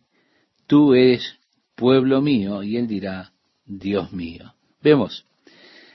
[0.66, 1.38] tú eres
[1.76, 3.32] pueblo mío, y él dirá,
[3.68, 4.56] Dios mío.
[4.82, 5.28] Vemos,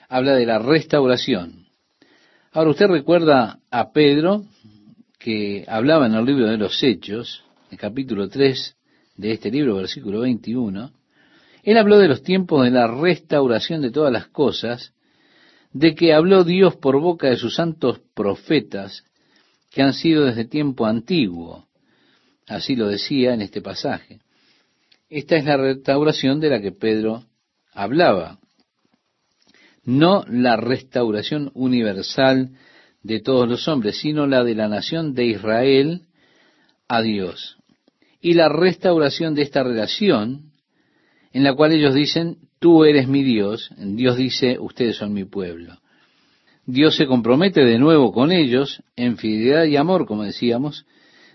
[0.09, 1.58] habla de la restauración.
[2.53, 4.47] Ahora usted recuerda a Pedro,
[5.19, 8.77] que hablaba en el libro de los Hechos, el capítulo 3
[9.17, 10.91] de este libro, versículo 21,
[11.63, 14.95] él habló de los tiempos de la restauración de todas las cosas,
[15.75, 19.05] de que habló Dios por boca de sus santos profetas,
[19.71, 21.67] que han sido desde tiempo antiguo.
[22.47, 24.21] Así lo decía en este pasaje.
[25.11, 27.25] Esta es la restauración de la que Pedro
[27.75, 28.39] hablaba.
[29.89, 32.51] No la restauración universal
[33.03, 36.03] de todos los hombres, sino la de la nación de Israel
[36.89, 37.57] a Dios.
[38.21, 40.53] Y la restauración de esta relación
[41.33, 45.79] en la cual ellos dicen, tú eres mi Dios, Dios dice, ustedes son mi pueblo.
[46.67, 50.85] Dios se compromete de nuevo con ellos en fidelidad y amor, como decíamos.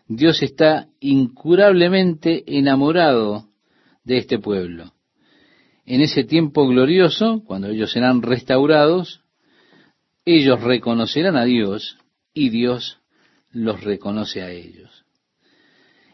[0.07, 3.47] Dios está incurablemente enamorado
[4.03, 4.93] de este pueblo.
[5.85, 9.21] En ese tiempo glorioso, cuando ellos serán restaurados,
[10.25, 11.97] ellos reconocerán a Dios
[12.33, 12.99] y Dios
[13.51, 15.03] los reconoce a ellos.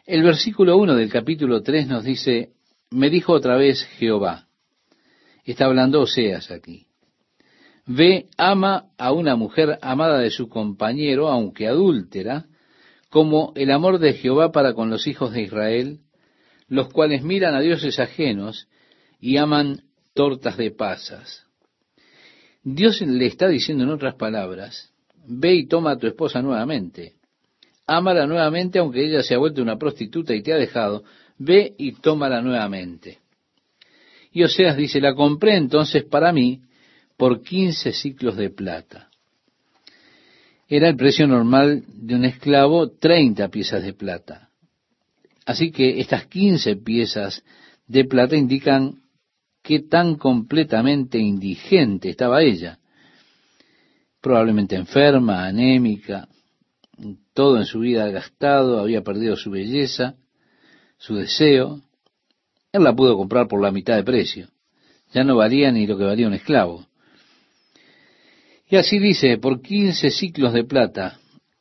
[0.08, 2.54] El versículo 1 del capítulo 3 nos dice,
[2.90, 4.48] me dijo otra vez Jehová,
[5.46, 6.88] está hablando Oseas aquí,
[7.86, 12.48] ve, ama a una mujer amada de su compañero, aunque adúltera,
[13.12, 16.00] como el amor de Jehová para con los hijos de Israel,
[16.68, 18.68] los cuales miran a dioses ajenos
[19.20, 21.46] y aman tortas de pasas.
[22.64, 24.92] Dios le está diciendo en otras palabras,
[25.26, 27.14] ve y toma a tu esposa nuevamente,
[27.86, 31.04] ámala nuevamente aunque ella se ha vuelto una prostituta y te ha dejado,
[31.38, 33.20] ve y tómala nuevamente.
[34.32, 36.62] Y Oseas dice, la compré entonces para mí
[37.18, 39.10] por quince ciclos de plata.
[40.68, 44.50] Era el precio normal de un esclavo, treinta piezas de plata.
[45.46, 47.44] Así que estas quince piezas
[47.88, 49.02] de plata indican
[49.70, 52.80] qué tan completamente indigente estaba ella.
[54.20, 56.28] Probablemente enferma, anémica,
[57.36, 60.16] todo en su vida gastado, había perdido su belleza,
[60.98, 61.82] su deseo.
[62.72, 64.48] Él la pudo comprar por la mitad de precio.
[65.14, 66.88] Ya no valía ni lo que valía un esclavo.
[68.68, 71.20] Y así dice, por quince ciclos de plata,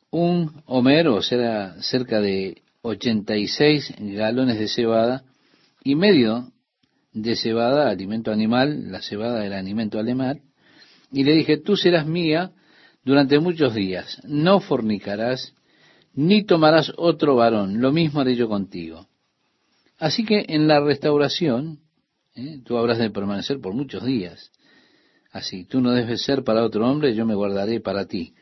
[0.09, 5.25] un homero, o sea, cerca de 86 galones de cebada,
[5.83, 6.51] y medio
[7.21, 10.41] de cebada, alimento animal, la cebada del alimento animal,
[11.11, 12.51] y le dije, tú serás mía
[13.03, 15.53] durante muchos días, no fornicarás,
[16.13, 19.07] ni tomarás otro varón, lo mismo haré yo contigo.
[19.97, 21.79] Así que en la restauración,
[22.35, 22.59] ¿eh?
[22.63, 24.51] tú habrás de permanecer por muchos días.
[25.31, 28.33] Así, tú no debes ser para otro hombre, yo me guardaré para ti.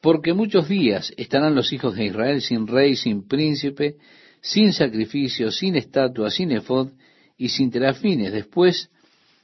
[0.00, 3.96] Porque muchos días estarán los hijos de Israel sin rey, sin príncipe,
[4.40, 6.90] sin sacrificio, sin estatua, sin efod
[7.36, 8.32] y sin terafines.
[8.32, 8.90] Después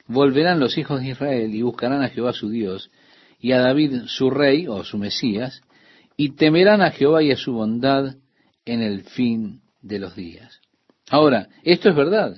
[0.06, 2.90] volverán los hijos de Israel y buscarán a Jehová su Dios
[3.38, 5.62] y a David su rey o su Mesías,
[6.16, 8.16] y temerán a Jehová y a su bondad
[8.66, 10.60] en el fin de los días.
[11.08, 12.36] Ahora, esto es verdad.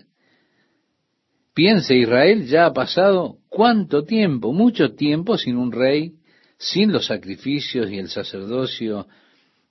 [1.54, 6.14] Piense, Israel ya ha pasado cuánto tiempo, mucho tiempo sin un rey,
[6.56, 9.08] sin los sacrificios y el sacerdocio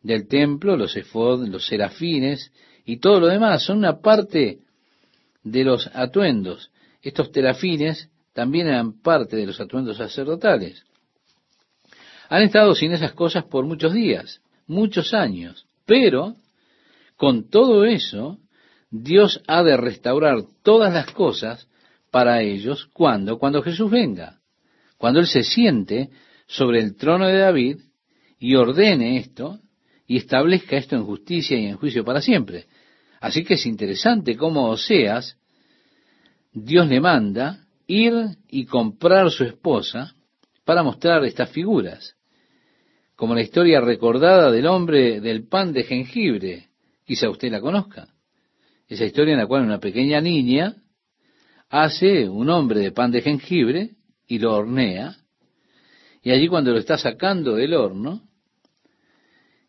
[0.03, 2.51] del templo, los efod, los serafines
[2.85, 3.63] y todo lo demás.
[3.63, 4.59] Son una parte
[5.43, 6.71] de los atuendos.
[7.01, 10.83] Estos terafines también eran parte de los atuendos sacerdotales.
[12.29, 16.35] Han estado sin esas cosas por muchos días, muchos años, pero
[17.17, 18.39] con todo eso,
[18.89, 21.67] Dios ha de restaurar todas las cosas
[22.09, 24.39] para ellos cuando, cuando Jesús venga,
[24.97, 26.09] cuando Él se siente
[26.47, 27.77] sobre el trono de David
[28.39, 29.59] y ordene esto
[30.07, 32.65] y establezca esto en justicia y en juicio para siempre.
[33.21, 35.37] Así que es interesante cómo Oseas,
[36.51, 38.13] Dios le manda ir
[38.49, 40.13] y comprar su esposa
[40.65, 42.17] para mostrar estas figuras
[43.21, 46.69] como la historia recordada del hombre del pan de jengibre.
[47.05, 48.07] Quizá usted la conozca.
[48.87, 50.75] Esa historia en la cual una pequeña niña
[51.69, 53.91] hace un hombre de pan de jengibre
[54.25, 55.17] y lo hornea.
[56.23, 58.23] Y allí cuando lo está sacando del horno,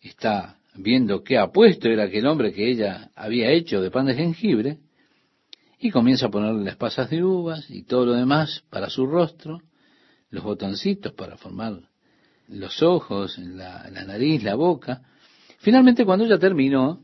[0.01, 4.79] está viendo qué apuesto era aquel hombre que ella había hecho de pan de jengibre,
[5.79, 9.61] y comienza a ponerle las pasas de uvas y todo lo demás para su rostro,
[10.31, 11.81] los botoncitos para formar
[12.49, 15.03] los ojos, la, la nariz, la boca.
[15.59, 17.01] Finalmente, cuando ella terminó,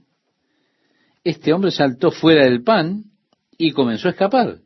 [1.25, 3.05] este hombre saltó fuera del pan
[3.57, 4.61] y comenzó a escapar.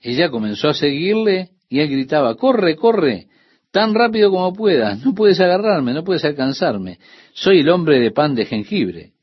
[0.00, 3.28] Ella comenzó a seguirle y él gritaba, corre, corre,
[3.74, 7.00] tan rápido como puedas, no puedes agarrarme, no puedes alcanzarme,
[7.32, 9.14] soy el hombre de pan de jengibre.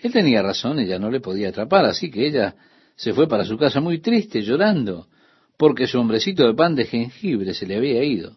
[0.00, 2.56] Él tenía razón, ella no le podía atrapar, así que ella
[2.96, 5.06] se fue para su casa muy triste, llorando,
[5.56, 8.36] porque su hombrecito de pan de jengibre se le había ido.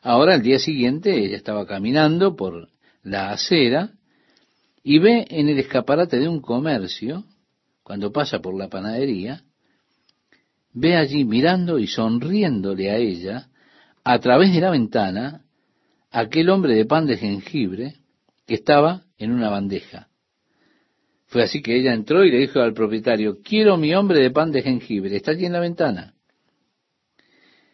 [0.00, 2.68] Ahora, al día siguiente, ella estaba caminando por
[3.02, 3.94] la acera
[4.84, 7.24] y ve en el escaparate de un comercio,
[7.82, 9.42] cuando pasa por la panadería,
[10.72, 13.48] ve allí mirando y sonriéndole a ella,
[14.04, 15.44] a través de la ventana,
[16.10, 17.94] aquel hombre de pan de jengibre
[18.46, 20.08] que estaba en una bandeja.
[21.26, 24.52] Fue así que ella entró y le dijo al propietario, quiero mi hombre de pan
[24.52, 26.14] de jengibre, está allí en la ventana.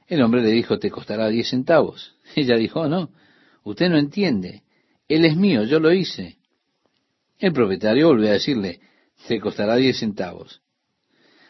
[0.07, 2.17] El hombre le dijo, te costará diez centavos.
[2.35, 3.11] Ella dijo, no,
[3.65, 4.63] usted no entiende,
[5.09, 6.39] él es mío, yo lo hice.
[7.39, 8.81] El propietario volvió a decirle,
[9.27, 10.63] te costará diez centavos.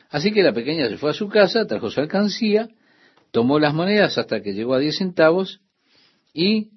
[0.09, 2.68] Así que la pequeña se fue a su casa, trajo su alcancía,
[3.31, 5.61] tomó las monedas hasta que llegó a diez centavos
[6.33, 6.70] y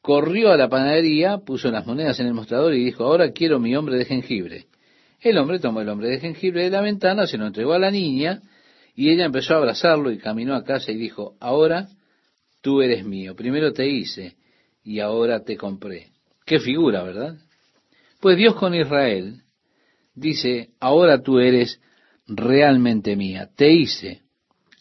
[0.00, 3.76] corrió a la panadería, puso las monedas en el mostrador y dijo, ahora quiero mi
[3.76, 4.66] hombre de jengibre.
[5.20, 7.90] El hombre tomó el hombre de jengibre de la ventana, se lo entregó a la
[7.90, 8.40] niña
[8.94, 11.88] y ella empezó a abrazarlo y caminó a casa y dijo, ahora
[12.62, 13.36] tú eres mío.
[13.36, 14.36] Primero te hice
[14.82, 16.08] y ahora te compré.
[16.46, 17.36] Qué figura, ¿verdad?
[18.20, 19.42] Pues Dios con Israel
[20.14, 21.80] dice, ahora tú eres
[22.26, 23.50] realmente mía.
[23.54, 24.22] Te hice,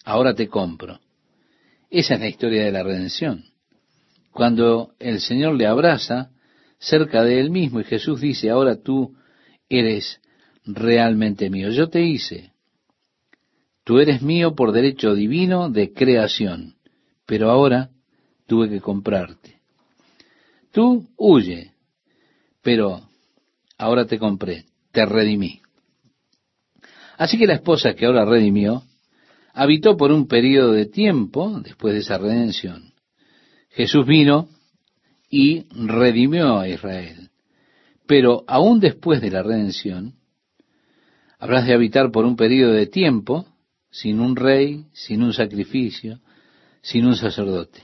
[0.05, 0.99] ahora te compro.
[1.89, 3.45] Esa es la historia de la redención.
[4.31, 6.31] Cuando el Señor le abraza
[6.77, 9.15] cerca de él mismo y Jesús dice, ahora tú
[9.67, 10.21] eres
[10.65, 11.71] realmente mío.
[11.71, 12.51] Yo te hice.
[13.83, 16.75] Tú eres mío por derecho divino de creación,
[17.25, 17.89] pero ahora
[18.45, 19.59] tuve que comprarte.
[20.71, 21.73] Tú huye,
[22.61, 23.01] pero
[23.77, 25.61] ahora te compré, te redimí.
[27.17, 28.83] Así que la esposa que ahora redimió,
[29.59, 32.93] habitó por un periodo de tiempo después de esa redención.
[33.71, 34.47] Jesús vino
[35.29, 37.29] y redimió a Israel.
[38.07, 40.13] Pero aún después de la redención,
[41.39, 43.47] habrás de habitar por un periodo de tiempo
[43.91, 46.21] sin un rey, sin un sacrificio,
[46.81, 47.81] sin un sacerdote.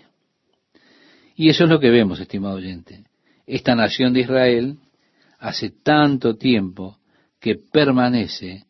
[1.35, 3.03] Y eso es lo que vemos, estimado oyente.
[3.45, 4.77] Esta nación de Israel
[5.39, 6.99] hace tanto tiempo
[7.41, 8.63] que permanece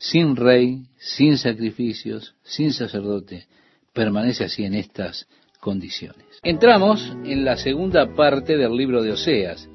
[0.00, 3.46] sin rey, sin sacrificios, sin sacerdote,
[3.92, 5.28] permanece así en estas
[5.60, 6.26] condiciones.
[6.42, 9.68] Entramos en la segunda parte del libro de Oseas,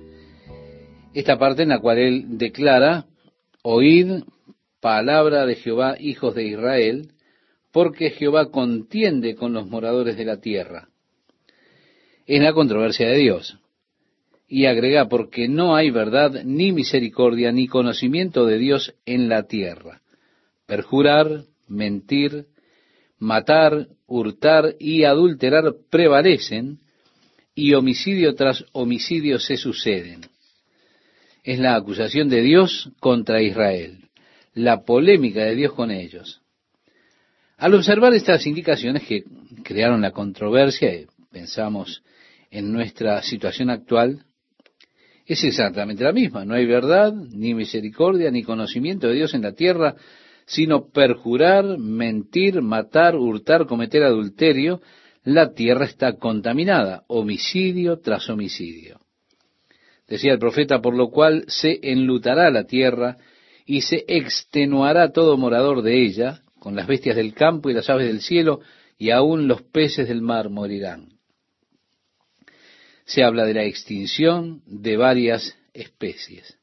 [1.14, 3.06] esta parte en la cual él declara,
[3.62, 4.24] oíd
[4.82, 7.12] palabra de Jehová, hijos de Israel,
[7.72, 10.90] porque Jehová contiende con los moradores de la tierra.
[12.26, 13.60] Es la controversia de Dios.
[14.48, 20.02] Y agrega, porque no hay verdad, ni misericordia, ni conocimiento de Dios en la tierra
[20.66, 22.46] perjurar, mentir,
[23.18, 26.80] matar, hurtar y adulterar prevalecen
[27.54, 30.22] y homicidio tras homicidio se suceden.
[31.44, 34.10] Es la acusación de Dios contra Israel,
[34.54, 36.42] la polémica de Dios con ellos.
[37.58, 39.24] Al observar estas indicaciones que
[39.64, 42.04] crearon la controversia, y pensamos
[42.52, 44.26] en nuestra situación actual,
[45.26, 46.46] es exactamente la misma.
[46.46, 49.96] No hay verdad, ni misericordia, ni conocimiento de Dios en la tierra,
[50.46, 54.82] sino perjurar, mentir, matar, hurtar, cometer adulterio,
[55.24, 59.00] la tierra está contaminada, homicidio tras homicidio.
[60.08, 63.18] Decía el profeta, por lo cual se enlutará la tierra
[63.66, 68.08] y se extenuará todo morador de ella, con las bestias del campo y las aves
[68.08, 68.62] del cielo,
[69.00, 71.10] y aún los peces del mar morirán.
[73.06, 76.58] Se habla de la extinción de varias especies.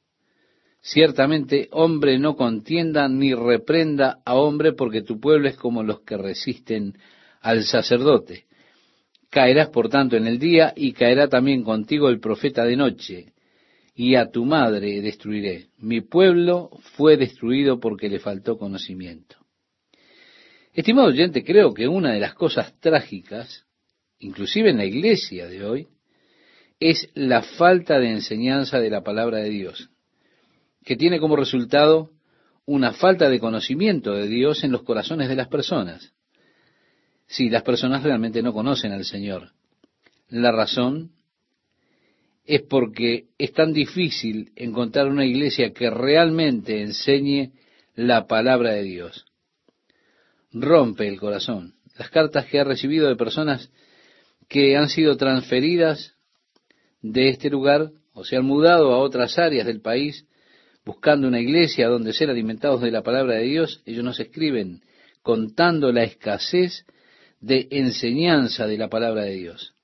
[0.84, 6.16] Ciertamente hombre no contienda ni reprenda a hombre, porque tu pueblo es como los que
[6.16, 6.98] resisten
[7.40, 8.46] al sacerdote.
[9.30, 13.32] Caerás por tanto en el día y caerá también contigo el profeta de noche,
[13.94, 15.68] y a tu madre destruiré.
[15.78, 19.36] Mi pueblo fue destruido porque le faltó conocimiento.
[20.72, 23.66] Estimado oyente, creo que una de las cosas trágicas,
[24.18, 25.88] inclusive en la iglesia de hoy,
[26.80, 29.91] es la falta de enseñanza de la palabra de Dios
[30.84, 32.10] que tiene como resultado
[32.66, 36.12] una falta de conocimiento de Dios en los corazones de las personas.
[37.26, 39.50] Si las personas realmente no conocen al Señor.
[40.28, 41.12] La razón
[42.44, 47.52] es porque es tan difícil encontrar una iglesia que realmente enseñe
[47.94, 49.26] la palabra de Dios.
[50.52, 51.74] Rompe el corazón.
[51.98, 53.70] Las cartas que ha recibido de personas
[54.48, 56.14] que han sido transferidas
[57.00, 60.26] de este lugar o se han mudado a otras áreas del país
[60.84, 64.82] buscando una iglesia donde ser alimentados de la palabra de Dios, ellos nos escriben
[65.22, 66.84] contando la escasez
[67.40, 69.74] de enseñanza de la palabra de Dios.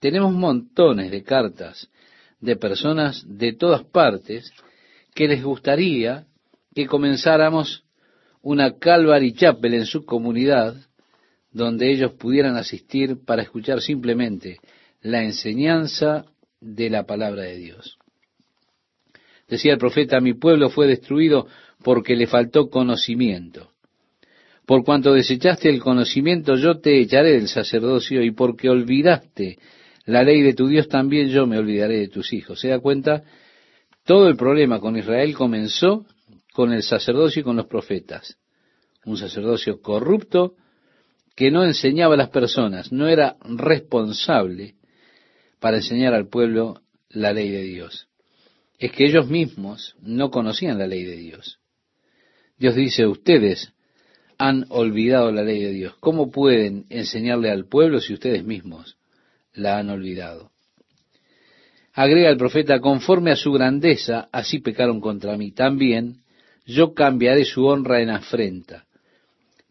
[0.00, 1.88] Tenemos montones de cartas
[2.40, 4.52] de personas de todas partes
[5.14, 6.26] que les gustaría
[6.74, 7.84] que comenzáramos
[8.42, 10.76] una Calvary Chapel en su comunidad
[11.50, 14.58] donde ellos pudieran asistir para escuchar simplemente
[15.00, 16.26] la enseñanza
[16.60, 17.98] de la palabra de Dios.
[19.48, 21.46] Decía el profeta, mi pueblo fue destruido
[21.82, 23.70] porque le faltó conocimiento.
[24.66, 29.58] Por cuanto desechaste el conocimiento, yo te echaré del sacerdocio, y porque olvidaste
[30.04, 32.60] la ley de tu Dios, también yo me olvidaré de tus hijos.
[32.60, 33.22] ¿Se da cuenta?
[34.04, 36.04] Todo el problema con Israel comenzó
[36.52, 38.36] con el sacerdocio y con los profetas.
[39.04, 40.54] Un sacerdocio corrupto
[41.36, 44.74] que no enseñaba a las personas, no era responsable
[45.60, 46.80] para enseñar al pueblo
[47.10, 48.08] la ley de Dios
[48.78, 51.58] es que ellos mismos no conocían la ley de Dios.
[52.58, 53.72] Dios dice, ustedes
[54.38, 55.94] han olvidado la ley de Dios.
[56.00, 58.96] ¿Cómo pueden enseñarle al pueblo si ustedes mismos
[59.54, 60.50] la han olvidado?
[61.94, 65.52] Agrega el profeta, conforme a su grandeza, así pecaron contra mí.
[65.52, 66.18] También
[66.66, 68.84] yo cambiaré su honra en afrenta.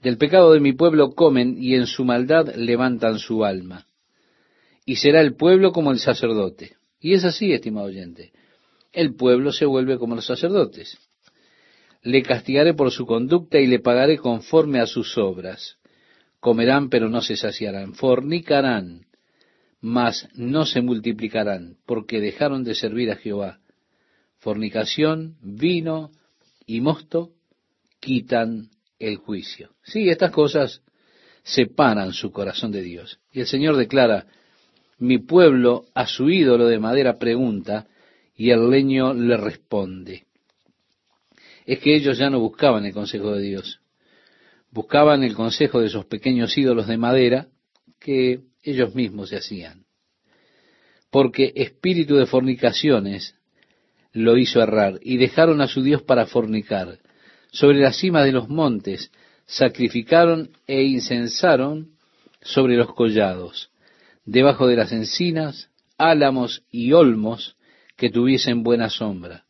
[0.01, 3.85] Del pecado de mi pueblo comen y en su maldad levantan su alma.
[4.87, 6.75] y será el pueblo como el sacerdote.
[6.99, 8.31] Y es así, estimado oyente.
[8.95, 10.97] El pueblo se vuelve como los sacerdotes.
[12.01, 15.77] Le castigaré por su conducta y le pagaré conforme a sus obras.
[16.39, 17.93] Comerán, pero no se saciarán.
[17.93, 19.05] Fornicarán,
[19.81, 23.59] mas no se multiplicarán, porque dejaron de servir a Jehová.
[24.37, 26.11] Fornicación, vino
[26.65, 27.31] y mosto
[27.99, 29.71] quitan el juicio.
[29.83, 30.83] Sí, estas cosas
[31.43, 33.19] separan su corazón de Dios.
[33.33, 34.25] Y el Señor declara,
[34.99, 37.87] mi pueblo a su ídolo de madera pregunta,
[38.35, 40.25] y el leño le responde.
[41.65, 43.79] Es que ellos ya no buscaban el consejo de Dios,
[44.71, 47.47] buscaban el consejo de esos pequeños ídolos de madera
[47.99, 49.85] que ellos mismos se hacían.
[51.09, 53.35] Porque espíritu de fornicaciones
[54.11, 56.99] lo hizo errar, y dejaron a su Dios para fornicar.
[57.51, 59.11] Sobre la cima de los montes
[59.45, 61.91] sacrificaron e incensaron
[62.41, 63.71] sobre los collados
[64.25, 67.55] debajo de las encinas, álamos y olmos
[67.95, 69.45] que tuviesen buena sombra.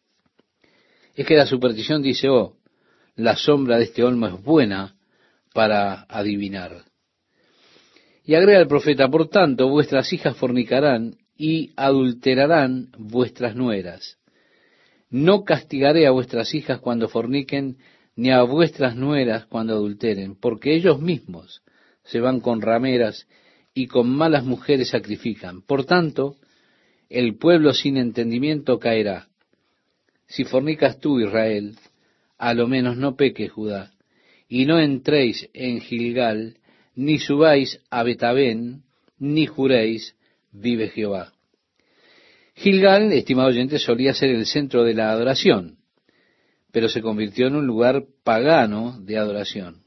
[1.16, 2.58] Es que la superstición dice, oh,
[3.16, 4.96] la sombra de este olmo es buena
[5.54, 6.84] para adivinar.
[8.24, 14.18] Y agrega el profeta, por tanto, vuestras hijas fornicarán y adulterarán vuestras nueras.
[15.10, 17.78] No castigaré a vuestras hijas cuando forniquen,
[18.16, 21.62] ni a vuestras nueras cuando adulteren, porque ellos mismos
[22.04, 23.28] se van con rameras
[23.74, 25.62] y con malas mujeres sacrifican.
[25.62, 26.38] Por tanto,
[27.10, 29.28] el pueblo sin entendimiento caerá.
[30.28, 31.76] Si fornicas tú, Israel,
[32.38, 33.92] a lo menos no peque Judá,
[34.48, 36.58] y no entréis en Gilgal,
[36.96, 38.84] ni subáis a Betabén,
[39.18, 40.16] ni juréis,
[40.52, 41.34] vive Jehová.
[42.56, 45.78] Gilgal, estimado oyente, solía ser el centro de la adoración,
[46.72, 49.82] pero se convirtió en un lugar pagano de adoración.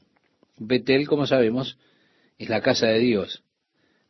[0.57, 1.77] Betel, como sabemos,
[2.37, 3.43] es la casa de Dios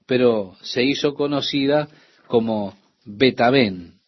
[0.09, 1.87] pero se hizo conocida
[2.25, 2.75] como
[3.17, 3.99] Betabén.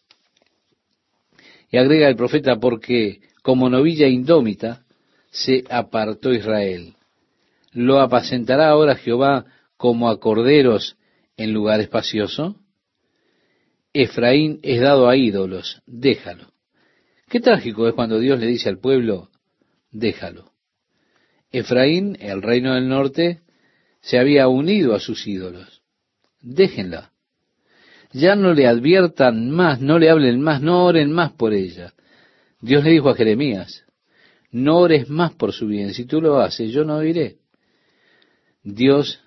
[1.70, 4.84] Y agrega el profeta, porque como novilla indómita
[5.30, 6.94] se apartó Israel.
[7.72, 9.46] ¿Lo apacentará ahora Jehová
[9.76, 10.96] como a corderos
[11.36, 12.56] en lugar espacioso?
[13.92, 16.52] Efraín es dado a ídolos, déjalo.
[17.28, 19.30] Qué trágico es cuando Dios le dice al pueblo,
[19.90, 20.52] déjalo.
[21.50, 23.40] Efraín, el reino del norte,
[24.00, 25.82] se había unido a sus ídolos
[26.42, 27.11] déjenla.
[28.12, 31.92] Ya no le adviertan más, no le hablen más, no oren más por ella.
[32.60, 33.84] Dios le dijo a Jeremías,
[34.50, 37.38] no ores más por su bien, si tú lo haces, yo no oiré.
[38.62, 39.20] Dios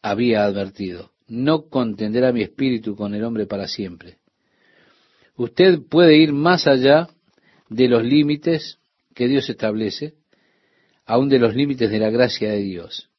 [0.00, 4.18] había advertido, no contenderá mi espíritu con el hombre para siempre.
[5.36, 7.08] Usted puede ir más allá
[7.68, 8.78] de los límites
[9.14, 10.14] que Dios establece,
[11.04, 13.10] aun de los límites de la gracia de Dios.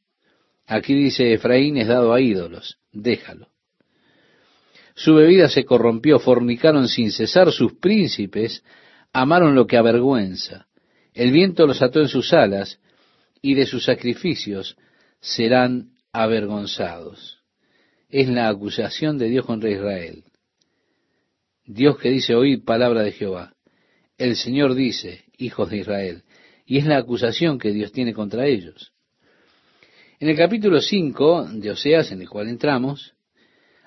[0.66, 3.50] Aquí dice, Efraín es dado a ídolos, déjalo.
[4.98, 8.64] Su bebida se corrompió, fornicaron sin cesar, sus príncipes
[9.14, 10.66] amaron lo que avergüenza.
[11.14, 12.80] El viento los ató en sus alas,
[13.40, 14.76] y de sus sacrificios
[15.20, 17.44] serán avergonzados.
[18.10, 20.24] Es la acusación de Dios contra Israel.
[21.64, 23.54] Dios que dice, oíd palabra de Jehová.
[24.18, 26.24] El Señor dice, hijos de Israel.
[26.66, 28.94] Y es la acusación que Dios tiene contra ellos.
[30.20, 33.14] En el capítulo 5 de Oseas, en el cual entramos,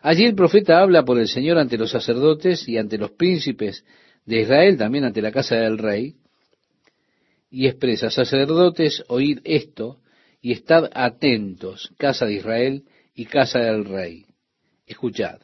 [0.02, 3.84] allí el profeta habla por el Señor ante los sacerdotes y ante los príncipes
[4.26, 6.14] de Israel, también ante la casa del rey,
[7.50, 9.98] y expresa, sacerdotes, oíd esto
[10.40, 12.84] y estad atentos, casa de Israel
[13.14, 14.26] y casa del rey.
[14.86, 15.40] Escuchad.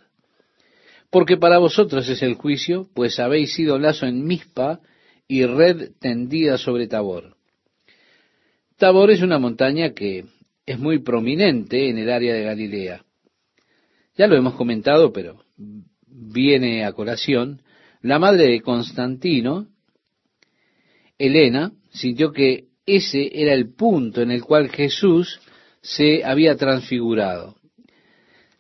[1.11, 4.81] Porque para vosotros es el juicio, pues habéis sido lazo en Mispa
[5.29, 7.37] y red tendida sobre Tabor.
[8.77, 10.27] Tabor es una montaña que
[10.67, 13.06] es muy prominente en el área de Galilea.
[14.17, 15.45] Ya lo hemos comentado, pero
[16.07, 17.63] viene a colación.
[18.01, 19.69] La madre de Constantino,
[21.19, 25.41] Elena, sintió que ese era el punto en el cual Jesús
[25.83, 27.57] se había transfigurado.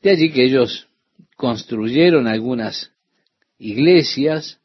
[0.02, 0.88] De allí que ellos
[1.36, 2.92] construyeron algunas
[3.58, 4.60] iglesias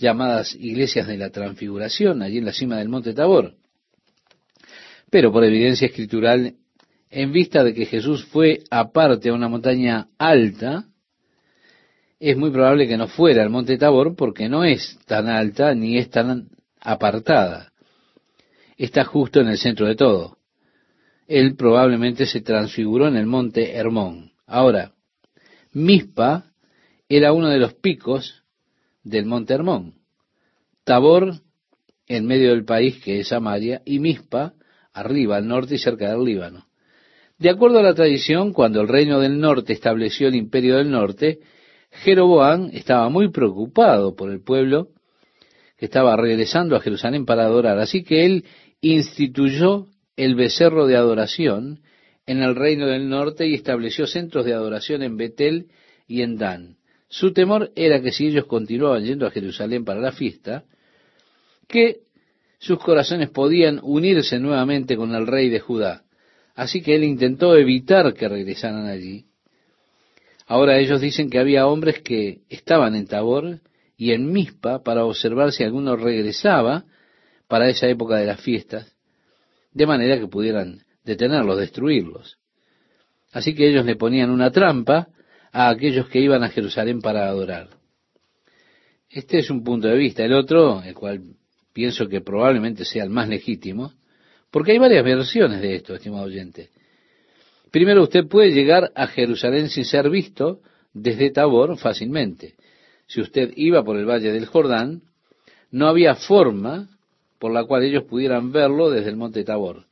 [0.00, 3.54] llamadas iglesias de la transfiguración, allí en la cima del monte Tabor.
[5.10, 6.54] Pero por evidencia escritural
[7.10, 10.84] en vista de que Jesús fue aparte a una montaña alta,
[12.20, 15.98] es muy probable que no fuera al monte Tabor porque no es tan alta ni
[15.98, 16.48] es tan
[16.80, 17.72] apartada.
[18.76, 20.38] Está justo en el centro de todo.
[21.26, 24.32] Él probablemente se transfiguró en el monte Hermón.
[24.46, 24.92] Ahora,
[25.72, 26.52] Mispa
[27.08, 28.44] era uno de los picos
[29.02, 29.94] del monte Hermón.
[30.84, 31.40] Tabor
[32.06, 34.54] en medio del país que es Samaria y Mispa
[34.92, 36.69] arriba al norte y cerca del Líbano.
[37.40, 41.38] De acuerdo a la tradición, cuando el reino del norte estableció el imperio del norte,
[41.90, 44.88] Jeroboam estaba muy preocupado por el pueblo
[45.78, 47.78] que estaba regresando a Jerusalén para adorar.
[47.78, 48.44] Así que él
[48.82, 49.86] instituyó
[50.16, 51.80] el becerro de adoración
[52.26, 55.68] en el reino del norte y estableció centros de adoración en Betel
[56.06, 56.76] y en Dan.
[57.08, 60.64] Su temor era que si ellos continuaban yendo a Jerusalén para la fiesta,
[61.66, 62.00] que
[62.58, 66.04] sus corazones podían unirse nuevamente con el rey de Judá.
[66.54, 69.26] Así que él intentó evitar que regresaran allí.
[70.46, 73.60] Ahora ellos dicen que había hombres que estaban en Tabor
[73.96, 76.84] y en Mispa para observar si alguno regresaba
[77.46, 78.96] para esa época de las fiestas,
[79.72, 82.38] de manera que pudieran detenerlos, destruirlos.
[83.32, 85.08] Así que ellos le ponían una trampa
[85.52, 87.68] a aquellos que iban a Jerusalén para adorar.
[89.08, 90.24] Este es un punto de vista.
[90.24, 91.22] El otro, el cual
[91.72, 93.92] pienso que probablemente sea el más legítimo,
[94.50, 96.70] porque hay varias versiones de esto, estimado oyente.
[97.70, 100.60] Primero, usted puede llegar a Jerusalén sin ser visto
[100.92, 102.54] desde Tabor fácilmente.
[103.06, 105.02] Si usted iba por el valle del Jordán,
[105.70, 106.88] no había forma
[107.38, 109.86] por la cual ellos pudieran verlo desde el monte Tabor.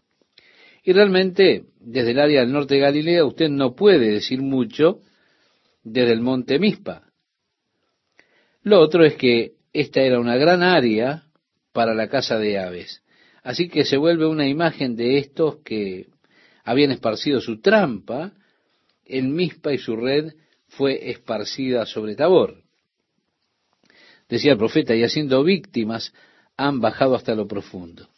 [0.82, 5.00] Y realmente, desde el área del norte de Galilea, usted no puede decir mucho
[5.82, 7.02] desde el monte Mispa.
[8.62, 11.24] Lo otro es que esta era una gran área
[11.72, 13.02] para la casa de aves.
[13.42, 16.06] Así que se vuelve una imagen de estos que
[16.64, 18.32] habían esparcido su trampa
[19.04, 20.32] en Mispa y su red
[20.68, 22.62] fue esparcida sobre Tabor.
[24.28, 26.12] Decía el profeta, y haciendo víctimas
[26.56, 28.08] han bajado hasta lo profundo.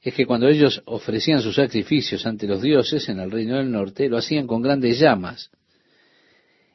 [0.00, 4.08] Es que cuando ellos ofrecían sus sacrificios ante los dioses en el reino del norte,
[4.08, 5.50] lo hacían con grandes llamas,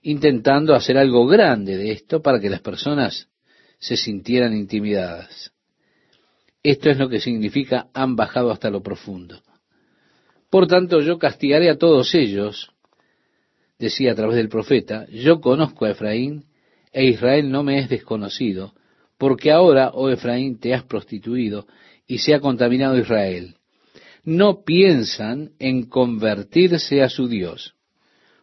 [0.04, 3.30] intentando hacer algo grande de esto para que las personas
[3.80, 5.52] se sintieran intimidadas.
[6.64, 9.42] Esto es lo que significa han bajado hasta lo profundo.
[10.50, 12.72] Por tanto, yo castigaré a todos ellos,
[13.80, 16.46] decía a través del profeta, yo conozco a Efraín,
[16.92, 18.74] e Israel no me es desconocido,
[19.18, 21.68] porque ahora, oh Efraín, te has prostituido
[22.06, 23.56] y se ha contaminado Israel.
[24.24, 27.76] No piensan en convertirse a su Dios,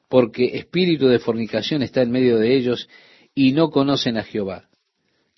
[0.09, 2.89] porque espíritu de fornicación está en medio de ellos
[3.35, 4.69] y no conocen a Jehová.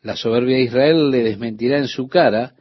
[0.02, 2.54] La soberbia de Israel le desmentirá en su cara,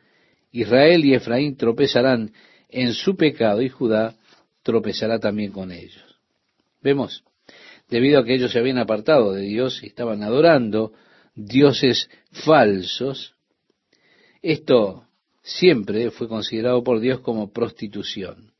[0.51, 2.31] Israel y Efraín tropezarán
[2.69, 4.15] en su pecado y Judá
[4.63, 6.03] tropezará también con ellos.
[6.81, 7.23] Vemos,
[7.89, 10.93] debido a que ellos se habían apartado de Dios y estaban adorando
[11.35, 13.35] dioses falsos,
[14.41, 15.05] esto
[15.41, 18.53] siempre fue considerado por Dios como prostitución.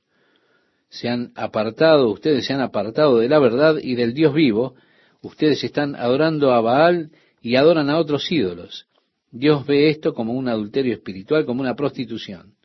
[0.90, 4.76] Se han apartado, ustedes se han apartado de la verdad y del Dios vivo,
[5.22, 7.12] ustedes están adorando a Baal
[7.42, 8.88] y adoran a otros ídolos.
[9.32, 12.56] Dios ve esto como un adulterio espiritual, como una prostitución.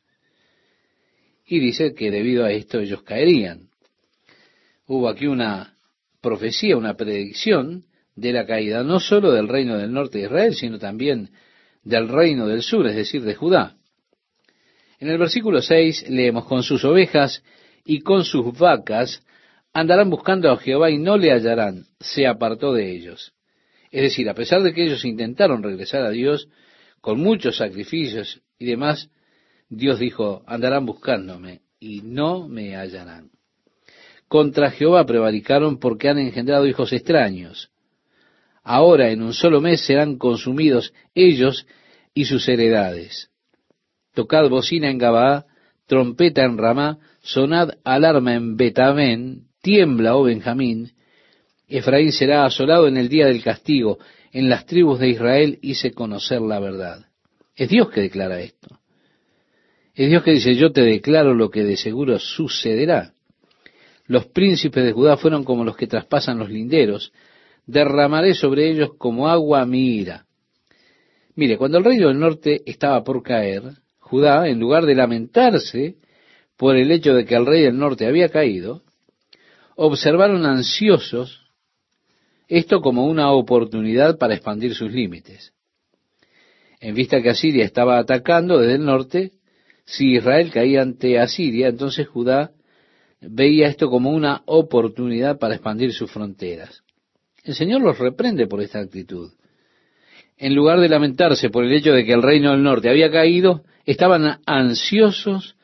[1.46, 3.68] Y dice que debido a esto ellos caerían.
[4.86, 5.74] Hubo aquí una
[6.20, 7.84] profecía, una predicción
[8.16, 11.30] de la caída no sólo del reino del norte de Israel, sino también
[11.82, 13.76] del reino del sur, es decir, de Judá.
[14.98, 17.42] En el versículo 6 leemos, con sus ovejas
[17.84, 19.22] y con sus vacas
[19.72, 23.34] andarán buscando a Jehová y no le hallarán, se apartó de ellos.
[23.94, 26.48] Es decir, a pesar de que ellos intentaron regresar a Dios
[27.00, 29.10] con muchos sacrificios y demás,
[29.68, 33.30] Dios dijo, andarán buscándome y no me hallarán.
[34.26, 37.70] Contra Jehová prevaricaron porque han engendrado hijos extraños
[38.64, 41.66] ahora en un solo mes serán consumidos ellos
[42.14, 43.30] y sus heredades.
[44.14, 45.44] Tocad bocina en Gabaa,
[45.86, 50.92] trompeta en Ramá, sonad alarma en Betamén, tiembla, oh Benjamín.
[51.78, 53.98] Efraín será asolado en el día del castigo,
[54.32, 57.06] en las tribus de Israel hice conocer la verdad.
[57.56, 58.78] Es Dios que declara esto.
[59.92, 63.12] Es Dios que dice, yo te declaro lo que de seguro sucederá.
[64.06, 67.12] Los príncipes de Judá fueron como los que traspasan los linderos,
[67.66, 70.26] derramaré sobre ellos como agua mi ira.
[71.34, 73.62] Mire, cuando el reino del norte estaba por caer,
[73.98, 75.96] Judá, en lugar de lamentarse
[76.56, 78.82] por el hecho de que el rey del norte había caído,
[79.74, 81.43] observaron ansiosos
[82.48, 85.52] esto como una oportunidad para expandir sus límites.
[86.80, 89.32] En vista que Asiria estaba atacando desde el norte,
[89.86, 92.52] si Israel caía ante Asiria, entonces Judá
[93.20, 96.82] veía esto como una oportunidad para expandir sus fronteras.
[97.42, 99.32] El Señor los reprende por esta actitud.
[100.36, 103.62] En lugar de lamentarse por el hecho de que el reino del norte había caído,
[103.84, 105.56] estaban ansiosos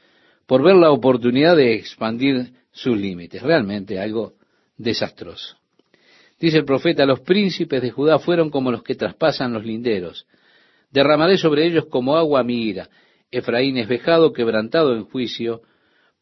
[0.46, 3.42] por ver la oportunidad de expandir sus límites.
[3.42, 4.34] Realmente algo
[4.76, 5.59] desastroso.
[6.40, 10.26] Dice el profeta, los príncipes de Judá fueron como los que traspasan los linderos.
[10.90, 12.88] Derramaré sobre ellos como agua mi ira.
[13.30, 15.60] Efraín es vejado, quebrantado en juicio,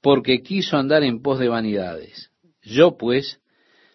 [0.03, 2.33] porque quiso andar en pos de vanidades.
[2.63, 3.41] Yo pues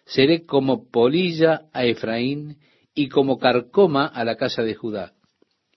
[0.06, 2.56] seré como polilla a Efraín
[2.94, 5.12] y como carcoma a la casa de Judá.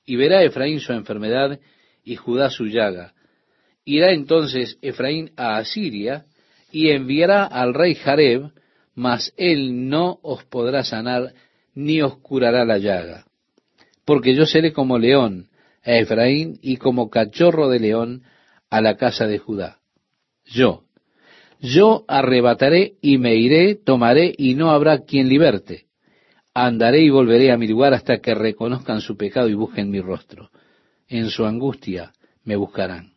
[0.05, 1.59] Y verá Efraín su enfermedad
[2.03, 3.13] y Judá su llaga.
[3.83, 6.25] Irá entonces Efraín a Asiria
[6.71, 8.51] y enviará al rey Jareb,
[8.97, 11.33] mas él no os podrá sanar
[11.75, 13.25] ni os curará la llaga.
[14.05, 15.49] Porque yo seré como león
[15.83, 18.23] a Efraín y como cachorro de león
[18.71, 19.77] a la casa de Judá.
[20.45, 20.85] Yo,
[21.61, 25.85] yo arrebataré y me iré, tomaré y no habrá quien liberte.
[26.55, 30.49] Andaré y volveré a mi lugar hasta que reconozcan su pecado y busquen mi rostro.
[31.07, 33.13] En su angustia me buscarán.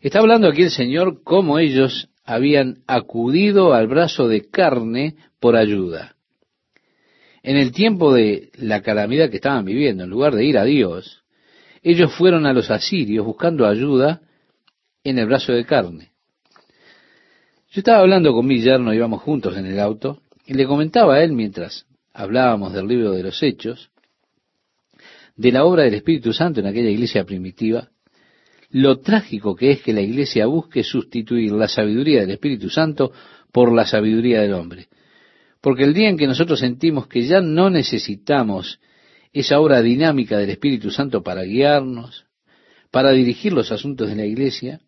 [0.00, 6.16] Está hablando aquí el Señor cómo ellos habían acudido al brazo de carne por ayuda.
[7.42, 11.22] En el tiempo de la calamidad que estaban viviendo, en lugar de ir a Dios,
[11.82, 14.20] ellos fueron a los asirios buscando ayuda
[15.02, 16.10] en el brazo de carne.
[17.70, 21.22] Yo estaba hablando con mi yerno, íbamos juntos en el auto, y le comentaba a
[21.22, 23.90] él mientras hablábamos del libro de los Hechos,
[25.36, 27.88] de la obra del Espíritu Santo en aquella iglesia primitiva,
[28.70, 33.12] lo trágico que es que la iglesia busque sustituir la sabiduría del Espíritu Santo
[33.52, 34.88] por la sabiduría del hombre.
[35.60, 38.80] Porque el día en que nosotros sentimos que ya no necesitamos
[39.32, 42.26] esa obra dinámica del Espíritu Santo para guiarnos,
[42.90, 44.80] para dirigir los asuntos de la iglesia,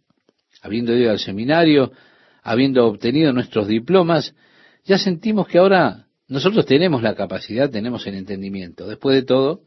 [0.63, 1.93] habiendo ido al seminario,
[2.43, 4.35] habiendo obtenido nuestros diplomas,
[4.85, 8.87] ya sentimos que ahora nosotros tenemos la capacidad, tenemos el entendimiento.
[8.87, 9.63] Después de todo,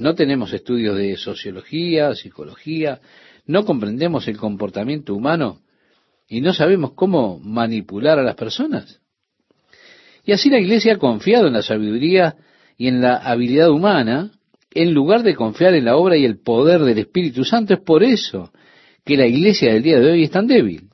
[0.00, 3.00] no tenemos estudios de sociología, psicología,
[3.46, 5.60] no comprendemos el comportamiento humano
[6.26, 9.00] y no sabemos cómo manipular a las personas.
[10.24, 12.36] Y así la Iglesia ha confiado en la sabiduría
[12.78, 14.32] y en la habilidad humana
[14.72, 17.74] en lugar de confiar en la obra y el poder del Espíritu Santo.
[17.74, 18.52] Es por eso
[19.04, 20.88] que la Iglesia del día de hoy es tan débil.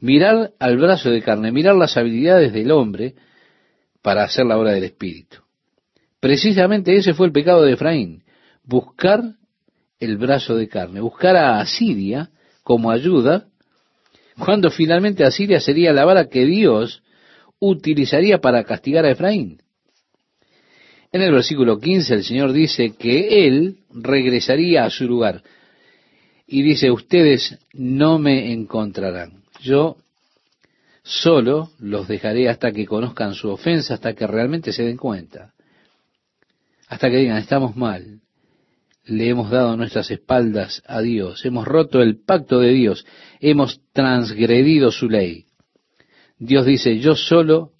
[0.00, 3.14] Mirar al brazo de carne, mirar las habilidades del hombre
[4.02, 5.43] para hacer la obra del Espíritu.
[6.24, 8.22] Precisamente ese fue el pecado de Efraín,
[8.64, 9.22] buscar
[10.00, 12.30] el brazo de carne, buscar a Asiria
[12.62, 13.48] como ayuda,
[14.38, 17.02] cuando finalmente Asiria sería la vara que Dios
[17.58, 19.60] utilizaría para castigar a Efraín.
[21.12, 25.42] En el versículo 15 el Señor dice que Él regresaría a su lugar.
[26.46, 29.42] Y dice, ustedes no me encontrarán.
[29.60, 29.98] Yo
[31.02, 35.53] solo los dejaré hasta que conozcan su ofensa, hasta que realmente se den cuenta
[36.88, 38.20] hasta que digan, estamos mal,
[39.04, 43.06] le hemos dado nuestras espaldas a Dios, hemos roto el pacto de Dios,
[43.40, 45.46] hemos transgredido su ley.
[46.38, 47.72] Dios dice, yo solo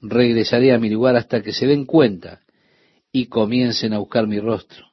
[0.00, 2.40] regresaré a mi lugar hasta que se den cuenta
[3.12, 4.86] y comiencen a buscar mi rostro.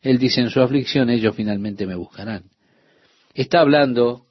[0.00, 2.44] Él dice, en su aflicción ellos finalmente me buscarán.
[3.34, 4.26] Está hablando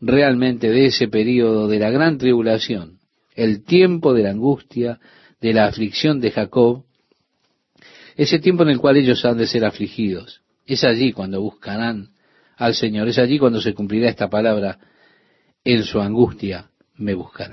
[0.00, 2.98] realmente de ese periodo de la gran tribulación,
[3.34, 5.00] el tiempo de la angustia,
[5.40, 6.84] de la aflicción de Jacob,
[8.16, 10.42] ese tiempo en el cual ellos han de ser afligidos.
[10.66, 12.10] Es allí cuando buscarán
[12.56, 14.78] al Señor, es allí cuando se cumplirá esta palabra,
[15.64, 17.52] en su angustia me buscarán.